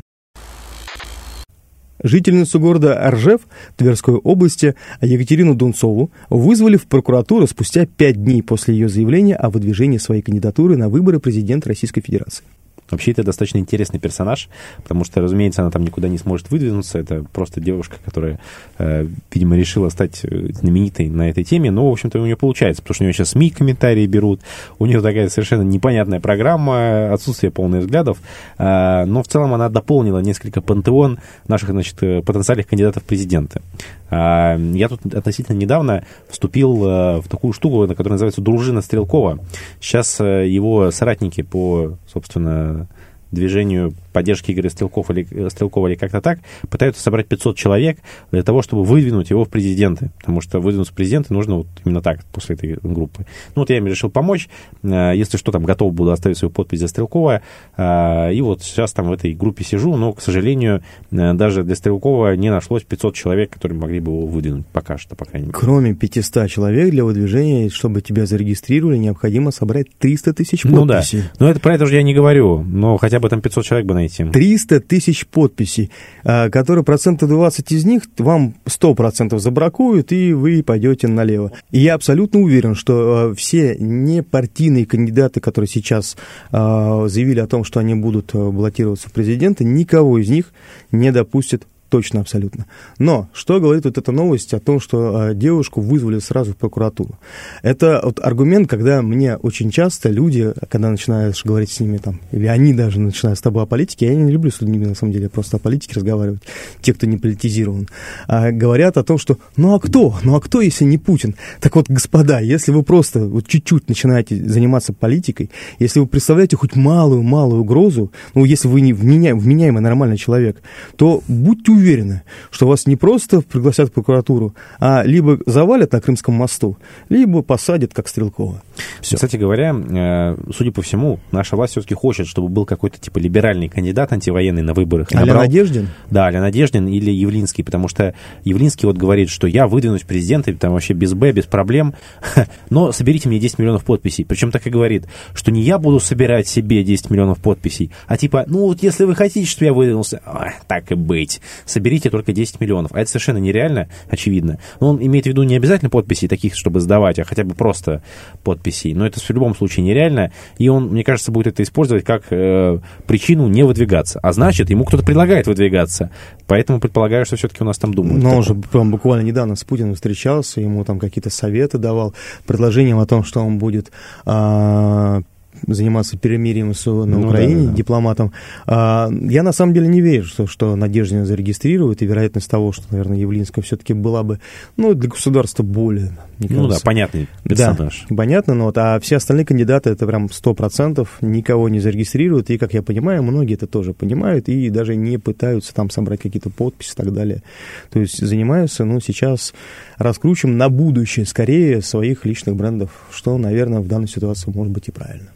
Жительницу 2.04 2.60
города 2.60 3.00
Оржев 3.00 3.42
Тверской 3.76 4.16
области 4.16 4.76
Екатерину 5.02 5.56
Дунцову 5.56 6.12
вызвали 6.30 6.78
в 6.78 6.86
прокуратуру 6.86 7.48
спустя 7.48 7.86
пять 7.86 8.24
дней 8.24 8.44
после 8.44 8.76
ее 8.76 8.88
заявления 8.88 9.36
о 9.36 9.50
выдвижении 9.50 9.98
своей 9.98 10.22
кандидатуры 10.22 10.78
на 10.78 10.90
выборы 10.90 11.20
президента 11.20 11.70
Российской 11.70 12.02
Федерации. 12.02 12.44
Вообще, 12.92 13.12
это 13.12 13.24
достаточно 13.24 13.58
интересный 13.58 14.00
персонаж, 14.00 14.50
потому 14.78 15.04
что, 15.04 15.22
разумеется, 15.22 15.62
она 15.62 15.72
там 15.72 15.84
никуда 15.84 16.08
не 16.08 16.18
сможет 16.18 16.50
выдвинуться. 16.50 17.00
Это 17.00 17.24
просто 17.34 17.60
девушка, 17.60 17.98
которая, 18.04 18.40
э, 18.78 19.08
видимо, 19.34 19.58
решила 19.58 19.90
стать 19.90 20.22
э, 20.24 20.50
знаменитой 20.54 21.10
на 21.10 21.30
этой 21.30 21.44
теме. 21.44 21.72
Но, 21.72 21.90
в 21.90 21.92
общем-то, 21.92 22.20
у 22.20 22.26
нее 22.26 22.38
получается, 22.38 22.82
потому 22.82 22.96
что 22.96 23.04
у 23.04 23.06
нее 23.06 23.14
сейчас 23.14 23.30
СМИ 23.30 23.50
комментарии 23.50 24.06
берут. 24.06 24.42
У 24.80 24.86
нее 24.86 25.02
такая 25.02 25.30
совершенно 25.30 25.64
непонятная 25.64 26.20
программа, 26.20 27.14
отсутствие 27.14 27.52
полных 27.52 27.82
взглядов. 27.82 28.20
Э, 28.58 29.06
но 29.06 29.24
в 29.24 29.28
целом 29.28 29.54
она 29.54 29.70
дополнила 29.70 30.20
несколько 30.20 30.62
пантеон 30.62 31.20
наших, 31.48 31.70
значит, 31.70 32.02
э, 32.02 32.22
потенциальных 32.22 32.68
кандидатов 32.68 33.04
в 33.04 33.06
президенты. 33.06 33.62
Э, 34.10 34.58
я 34.74 34.90
тут 34.90 35.14
относительно 35.14 35.56
недавно 35.58 36.04
вступил 36.30 36.84
э, 36.84 37.22
в 37.22 37.28
такую 37.28 37.54
штуку, 37.54 37.88
которая 37.88 38.14
называется 38.14 38.42
«Дружина 38.42 38.82
Стрелкова». 38.82 39.40
Сейчас 39.80 40.20
э, 40.20 40.48
его 40.48 40.92
соратники 40.92 41.42
по, 41.42 41.98
собственно, 42.08 42.88
движению 43.32 43.94
поддержки 44.18 44.52
Игоря 44.52 44.72
Стрелкова 44.72 45.12
или, 45.12 45.28
э, 45.30 45.48
Стрелкова 45.52 45.90
или 45.90 45.96
как-то 45.96 46.22
так, 46.22 46.40
пытаются 46.72 47.04
собрать 47.04 47.28
500 47.28 47.56
человек 47.56 48.00
для 48.32 48.42
того, 48.42 48.64
чтобы 48.64 48.84
выдвинуть 48.84 49.30
его 49.30 49.46
в 49.46 49.50
президенты. 49.50 50.10
Потому 50.18 50.42
что 50.42 50.60
выдвинуться 50.60 50.92
в 50.92 50.96
президенты 50.96 51.36
нужно 51.36 51.58
вот 51.58 51.68
именно 51.86 52.02
так, 52.02 52.26
после 52.34 52.56
этой 52.56 52.80
группы. 52.82 53.28
Ну, 53.56 53.62
вот 53.62 53.70
я 53.70 53.78
им 53.78 53.86
решил 53.86 54.10
помочь. 54.10 54.50
Э, 54.82 55.12
если 55.14 55.38
что, 55.38 55.52
там 55.52 55.66
готов 55.66 55.94
буду 55.94 56.10
оставить 56.12 56.40
свою 56.40 56.52
подпись 56.52 56.80
за 56.80 56.88
Стрелкова. 56.88 57.44
Э, 57.78 58.34
и 58.34 58.42
вот 58.42 58.64
сейчас 58.64 58.92
там 58.92 59.10
в 59.10 59.12
этой 59.12 59.36
группе 59.36 59.64
сижу, 59.64 59.96
но, 59.96 60.14
к 60.14 60.22
сожалению, 60.22 60.82
даже 61.12 61.64
для 61.64 61.76
Стрелкова 61.76 62.36
не 62.36 62.50
нашлось 62.50 62.82
500 62.86 63.14
человек, 63.14 63.52
которые 63.52 63.78
могли 63.78 64.00
бы 64.00 64.14
его 64.14 64.26
выдвинуть. 64.26 64.66
Пока 64.74 64.98
что, 64.98 65.16
по 65.16 65.26
крайней 65.26 65.50
мере. 65.50 65.60
Кроме 65.60 65.94
500 65.94 66.50
человек 66.50 66.90
для 66.90 67.06
выдвижения, 67.06 67.70
чтобы 67.70 68.02
тебя 68.02 68.26
зарегистрировали, 68.26 68.98
необходимо 68.98 69.52
собрать 69.52 69.96
300 70.00 70.34
тысяч 70.34 70.64
подписей. 70.64 70.80
Ну 70.80 70.86
да, 70.88 71.04
но 71.38 71.52
это 71.52 71.60
про 71.60 71.76
это 71.76 71.86
же 71.86 71.96
я 71.96 72.02
не 72.02 72.16
говорю. 72.16 72.64
Но 72.64 72.98
хотя 72.98 73.20
бы 73.20 73.30
там 73.30 73.42
500 73.42 73.66
человек 73.66 73.88
бы 73.88 73.94
найти. 73.94 74.07
300 74.08 74.80
тысяч 74.82 75.26
подписей, 75.28 75.92
а, 76.24 76.50
которые 76.50 76.84
процентов 76.84 77.30
20 77.30 77.72
из 77.72 77.86
них 77.86 78.04
вам 78.18 78.56
100% 78.66 79.38
забракуют, 79.40 80.12
и 80.12 80.34
вы 80.34 80.64
пойдете 80.64 81.08
налево. 81.08 81.52
И 81.72 81.80
я 81.80 81.96
абсолютно 81.96 82.42
уверен, 82.42 82.76
что 82.76 83.32
а, 83.32 83.36
все 83.36 83.76
непартийные 83.80 84.86
кандидаты, 84.86 85.40
которые 85.40 85.70
сейчас 85.70 86.18
а, 86.52 87.08
заявили 87.08 87.40
о 87.40 87.48
том, 87.48 87.64
что 87.64 87.80
они 87.80 87.96
будут 87.96 88.34
баллотироваться 88.34 89.10
в 89.10 89.12
президенты, 89.12 89.64
никого 89.64 90.18
из 90.18 90.30
них 90.30 90.54
не 90.92 91.12
допустят 91.12 91.64
точно 91.90 92.22
абсолютно. 92.22 92.66
Но 93.00 93.30
что 93.34 93.60
говорит 93.60 93.86
вот 93.86 93.98
эта 93.98 94.12
новость 94.12 94.54
о 94.54 94.60
том, 94.60 94.80
что 94.80 95.30
э, 95.30 95.36
девушку 95.36 95.82
вызвали 95.82 96.20
сразу 96.20 96.54
в 96.54 96.58
прокуратуру? 96.58 97.18
Это 97.62 98.02
вот 98.04 98.20
аргумент, 98.20 98.70
когда 98.70 99.02
мне 99.02 99.36
очень 99.36 99.72
часто 99.72 100.10
люди, 100.10 100.54
когда 100.70 100.90
начинаешь 100.90 101.44
говорить 101.44 101.72
с 101.72 101.80
ними 101.80 101.98
там, 101.98 102.20
или 102.32 102.48
они 102.48 102.74
даже 102.74 103.00
начинают 103.00 103.40
с 103.40 103.42
тобой 103.42 103.64
о 103.64 103.66
политике, 103.66 104.08
я 104.08 104.16
не 104.16 104.32
люблю 104.32 104.52
с 104.52 104.62
людьми 104.62 104.78
на 104.80 104.96
самом 104.96 105.14
деле 105.14 105.30
просто 105.30 105.58
о 105.58 105.60
политике 105.60 105.94
разговаривать, 105.96 106.42
те, 106.82 106.94
кто 106.94 107.06
не 107.06 107.18
политизирован, 107.18 107.88
а 108.28 108.52
говорят 108.52 108.98
о 108.98 109.04
том, 109.04 109.18
что 109.18 109.38
ну 109.56 109.76
а 109.76 109.80
кто? 109.80 110.16
Ну 110.24 110.36
а 110.36 110.42
кто, 110.42 110.62
если 110.62 110.86
не 110.86 110.98
Путин? 110.98 111.36
Так 111.60 111.76
вот, 111.76 111.90
господа, 111.90 112.40
если 112.40 112.72
вы 112.72 112.84
просто 112.84 113.26
вот 113.26 113.48
чуть-чуть 113.48 113.88
начинаете 113.88 114.36
заниматься 114.36 114.94
политикой, 114.94 115.50
если 115.80 116.00
вы 116.00 116.08
представляете 116.08 116.58
хоть 116.58 116.76
малую-малую 116.76 117.62
угрозу, 117.62 118.12
ну 118.34 118.46
если 118.46 118.68
вы 118.68 118.82
не 118.82 118.94
вменяемый 118.94 119.82
нормальный 119.82 120.18
человек, 120.18 120.62
то 120.96 121.22
будьте 121.28 121.72
уверены, 121.78 122.24
что 122.52 122.68
вас 122.68 122.86
не 122.86 122.96
просто 122.96 123.42
пригласят 123.42 123.90
в 123.90 123.94
прокуратуру, 123.94 124.54
а 124.80 125.04
либо 125.04 125.40
завалят 125.46 125.94
на 125.94 126.02
Крымском 126.02 126.36
мосту, 126.36 126.78
либо 127.10 127.42
посадят, 127.42 127.94
как 127.94 128.08
Стрелкова. 128.08 128.62
Все. 129.02 129.16
Кстати 129.16 129.38
говоря, 129.38 129.74
э, 129.74 130.38
судя 130.56 130.72
по 130.72 130.82
всему, 130.82 131.20
наша 131.32 131.56
власть 131.56 131.72
все-таки 131.72 131.96
хочет, 131.96 132.28
чтобы 132.28 132.50
был 132.50 132.66
какой-то 132.66 133.00
типа 133.00 133.20
либеральный 133.20 133.70
кандидат 133.70 134.12
антивоенный 134.12 134.62
на 134.62 134.74
выборах. 134.74 135.08
А 135.14 135.26
Надеждин? 135.26 135.90
Да, 136.10 136.26
Аля 136.26 136.42
Надеждин 136.42 136.88
или 136.88 137.12
Явлинский, 137.12 137.64
потому 137.64 137.88
что 137.88 138.14
Явлинский 138.44 138.88
вот 138.88 138.98
говорит, 138.98 139.30
что 139.30 139.48
я 139.48 139.68
выдвинусь 139.68 140.04
президента, 140.04 140.54
там 140.54 140.74
вообще 140.74 140.94
без 140.94 141.14
Б, 141.14 141.32
без 141.32 141.46
проблем, 141.46 141.94
но 142.70 142.92
соберите 142.92 143.30
мне 143.30 143.40
10 143.40 143.60
миллионов 143.60 143.84
подписей. 143.84 144.26
Причем 144.26 144.52
так 144.52 144.66
и 144.68 144.70
говорит, 144.70 145.06
что 145.34 145.52
не 145.52 145.62
я 145.62 145.78
буду 145.78 146.00
собирать 146.00 146.48
себе 146.48 146.84
10 146.84 147.10
миллионов 147.10 147.40
подписей, 147.40 147.92
а 148.08 148.18
типа, 148.18 148.46
ну 148.48 148.60
вот 148.68 148.84
если 148.84 149.06
вы 149.06 149.16
хотите, 149.16 149.48
чтобы 149.48 149.66
я 149.66 149.74
выдвинулся, 149.74 150.22
так 150.68 150.92
и 150.92 150.96
быть, 150.96 151.42
соберите 151.68 152.10
только 152.10 152.34
10 152.34 152.60
миллионов. 152.60 152.92
А 152.94 153.02
это 153.02 153.10
совершенно 153.10 153.38
нереально, 153.38 153.90
очевидно. 154.10 154.60
Но 154.80 154.90
он 154.90 155.02
имеет 155.02 155.26
в 155.26 155.28
виду 155.30 155.44
не 155.44 155.56
обязательно 155.56 155.90
подписи 155.90 156.28
таких, 156.28 156.56
чтобы 156.56 156.80
сдавать, 156.80 157.20
а 157.20 157.24
хотя 157.24 157.44
бы 157.44 157.54
просто 157.54 158.02
подписей. 158.44 158.94
Но 158.94 159.06
это 159.06 159.20
в 159.20 159.30
любом 159.30 159.56
случае 159.56 159.86
нереально. 159.86 160.32
И 160.58 160.70
он, 160.70 160.88
мне 160.88 161.04
кажется, 161.04 161.32
будет 161.32 161.48
это 161.48 161.64
использовать 161.64 162.04
как 162.04 162.24
э, 162.32 162.80
причину 163.06 163.48
не 163.48 163.64
выдвигаться. 163.64 164.20
А 164.22 164.32
значит, 164.32 164.70
ему 164.70 164.86
кто-то 164.86 165.04
предлагает 165.04 165.48
выдвигаться. 165.48 166.12
Поэтому 166.48 166.80
предполагаю, 166.80 167.26
что 167.26 167.36
все-таки 167.36 167.64
у 167.64 167.66
нас 167.66 167.78
там 167.78 167.94
думают. 167.94 168.24
Но 168.24 168.38
он 168.38 168.44
же 168.44 168.56
прям 168.56 168.92
буквально 168.92 169.24
недавно 169.26 169.56
с 169.56 169.64
Путиным 169.64 169.96
встречался, 169.96 170.62
ему 170.62 170.84
там 170.86 171.00
какие-то 171.00 171.30
советы 171.30 171.78
давал, 171.78 172.14
предложением 172.46 173.00
о 173.00 173.06
том, 173.06 173.24
что 173.24 173.42
он 173.42 173.58
будет... 173.58 173.92
Э, 174.26 175.22
заниматься 175.66 176.18
перемирием 176.18 176.74
с, 176.74 176.86
на 176.86 177.06
ну, 177.06 177.28
Украине, 177.28 177.66
да, 177.66 177.70
да. 177.70 177.76
дипломатом. 177.76 178.32
А, 178.66 179.10
я 179.12 179.44
на 179.44 179.52
самом 179.52 179.74
деле 179.74 179.88
не 179.88 180.02
верю, 180.02 180.26
что, 180.26 180.48
что 180.48 180.76
Надеждина 180.76 181.26
зарегистрируют, 181.26 182.02
и 182.02 182.06
вероятность 182.06 182.50
того, 182.50 182.72
что, 182.72 182.84
наверное, 182.92 183.18
Явлинская 183.18 183.64
все-таки 183.64 183.94
была 183.94 184.24
бы, 184.24 184.40
ну, 184.76 184.94
для 184.94 185.10
государства 185.10 185.64
более, 185.64 186.18
мне 186.40 186.50
Ну 186.52 186.68
да, 186.68 186.78
понятный 186.84 187.28
персонаж. 187.44 188.06
Да, 188.10 188.16
понятно, 188.16 188.54
но 188.54 188.66
вот, 188.66 188.78
а 188.78 189.00
все 189.00 189.18
остальные 189.18 189.46
кандидаты, 189.46 189.90
это 189.90 190.06
прям 190.06 190.28
100% 190.28 191.08
никого 191.22 191.70
не 191.70 191.80
зарегистрируют, 191.80 192.50
и, 192.50 192.58
как 192.58 192.74
я 192.74 192.82
понимаю, 192.82 193.24
многие 193.24 193.56
это 193.56 193.68
тоже 193.68 193.94
понимают, 193.94 194.48
и 194.50 194.70
даже 194.70 194.96
не 194.96 195.18
пытаются 195.18 195.74
там 195.74 195.90
собрать 195.90 196.22
какие-то 196.22 196.50
подписи 196.50 196.94
и 196.94 196.96
так 196.96 197.14
далее. 197.14 197.42
То 197.90 198.00
есть 198.00 198.26
занимаются, 198.26 198.86
ну, 198.86 199.00
сейчас 199.00 199.54
раскручиваем 199.98 200.58
на 200.58 200.70
будущее 200.70 201.26
скорее 201.26 201.82
своих 201.82 202.26
личных 202.26 202.56
брендов, 202.56 202.92
что, 203.12 203.38
наверное, 203.38 203.80
в 203.80 203.88
данной 203.88 204.08
ситуации 204.08 204.52
может 204.52 204.72
быть 204.72 204.88
и 204.88 204.92
правильно. 204.92 205.30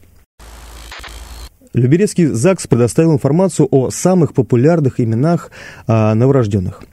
Люберецкий 1.73 2.25
ЗАГС 2.25 2.67
предоставил 2.67 3.13
информацию 3.13 3.67
о 3.71 3.91
самых 3.91 4.33
популярных 4.33 4.99
именах 4.99 5.51
а, 5.87 6.13
новорожденных. 6.13 6.83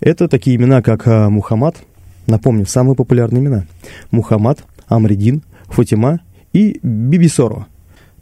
Это 0.00 0.26
такие 0.26 0.56
имена, 0.56 0.82
как 0.82 1.06
а, 1.06 1.30
Мухаммад, 1.30 1.76
напомню, 2.26 2.66
самые 2.66 2.96
популярные 2.96 3.40
имена. 3.40 3.66
Мухаммад, 4.10 4.64
Амридин, 4.88 5.42
Фатима 5.66 6.20
и 6.52 6.80
Бибисоро. 6.82 7.66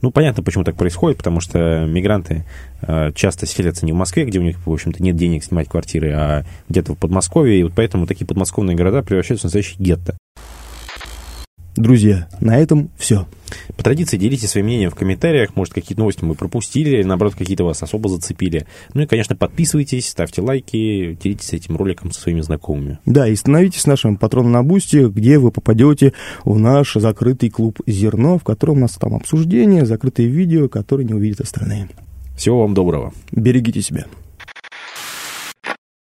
Ну, 0.03 0.11
понятно, 0.11 0.43
почему 0.43 0.65
так 0.65 0.77
происходит, 0.77 1.17
потому 1.17 1.41
что 1.41 1.87
мигранты 1.87 2.45
э, 2.83 3.13
часто 3.15 3.47
селятся 3.47 3.87
не 3.87 3.93
в 3.93 3.97
Москве, 3.97 4.27
где 4.27 4.39
у 4.39 4.43
них, 4.43 4.59
в 4.67 4.71
общем-то, 4.71 5.03
нет 5.03 5.17
денег 5.17 5.43
снимать 5.43 5.69
квартиры, 5.69 6.13
а 6.13 6.45
где-то 6.69 6.95
в 6.95 6.99
Подмосковье, 6.99 7.59
и 7.59 7.63
вот 7.63 7.73
поэтому 7.75 8.07
такие 8.07 8.27
подмосковные 8.27 8.77
города 8.77 9.03
превращаются 9.03 9.49
в 9.49 9.55
настоящий 9.55 9.83
гетто. 9.83 10.17
Друзья, 11.77 12.27
на 12.41 12.57
этом 12.57 12.91
все. 12.97 13.27
По 13.77 13.85
традиции 13.85 14.17
делитесь 14.17 14.51
своим 14.51 14.67
мнением 14.67 14.91
в 14.91 14.95
комментариях. 14.95 15.55
Может, 15.57 15.75
какие-то 15.75 16.01
новости 16.01 16.25
мы 16.25 16.35
пропустили, 16.35 16.89
или 16.89 17.03
наоборот, 17.03 17.35
какие-то 17.35 17.65
вас 17.65 17.83
особо 17.83 18.09
зацепили. 18.09 18.67
Ну 18.95 19.03
и, 19.03 19.07
конечно, 19.07 19.37
подписывайтесь, 19.37 20.09
ставьте 20.09 20.41
лайки, 20.41 21.19
делитесь 21.23 21.53
этим 21.53 21.77
роликом 21.77 22.13
со 22.13 22.23
своими 22.23 22.41
знакомыми. 22.41 22.99
Да, 23.05 23.29
и 23.29 23.37
становитесь 23.37 23.87
нашим 23.87 24.17
патроном 24.17 24.53
на 24.53 24.63
Boosty, 24.63 25.07
где 25.07 25.39
вы 25.39 25.51
попадете 25.51 26.15
в 26.45 26.59
наш 26.59 26.95
закрытый 26.95 27.51
клуб 27.51 27.79
«Зерно», 27.87 28.39
в 28.39 28.45
котором 28.45 28.79
у 28.79 28.81
нас 28.81 28.93
там 28.93 29.15
обсуждения, 29.15 29.85
закрытые 29.85 30.29
видео, 30.29 30.69
которые 30.69 31.07
не 31.07 31.13
увидят 31.13 31.43
остальные. 31.43 31.91
Всего 32.37 32.63
вам 32.63 32.73
доброго. 32.73 33.13
Берегите 33.33 33.83
себя. 33.83 34.07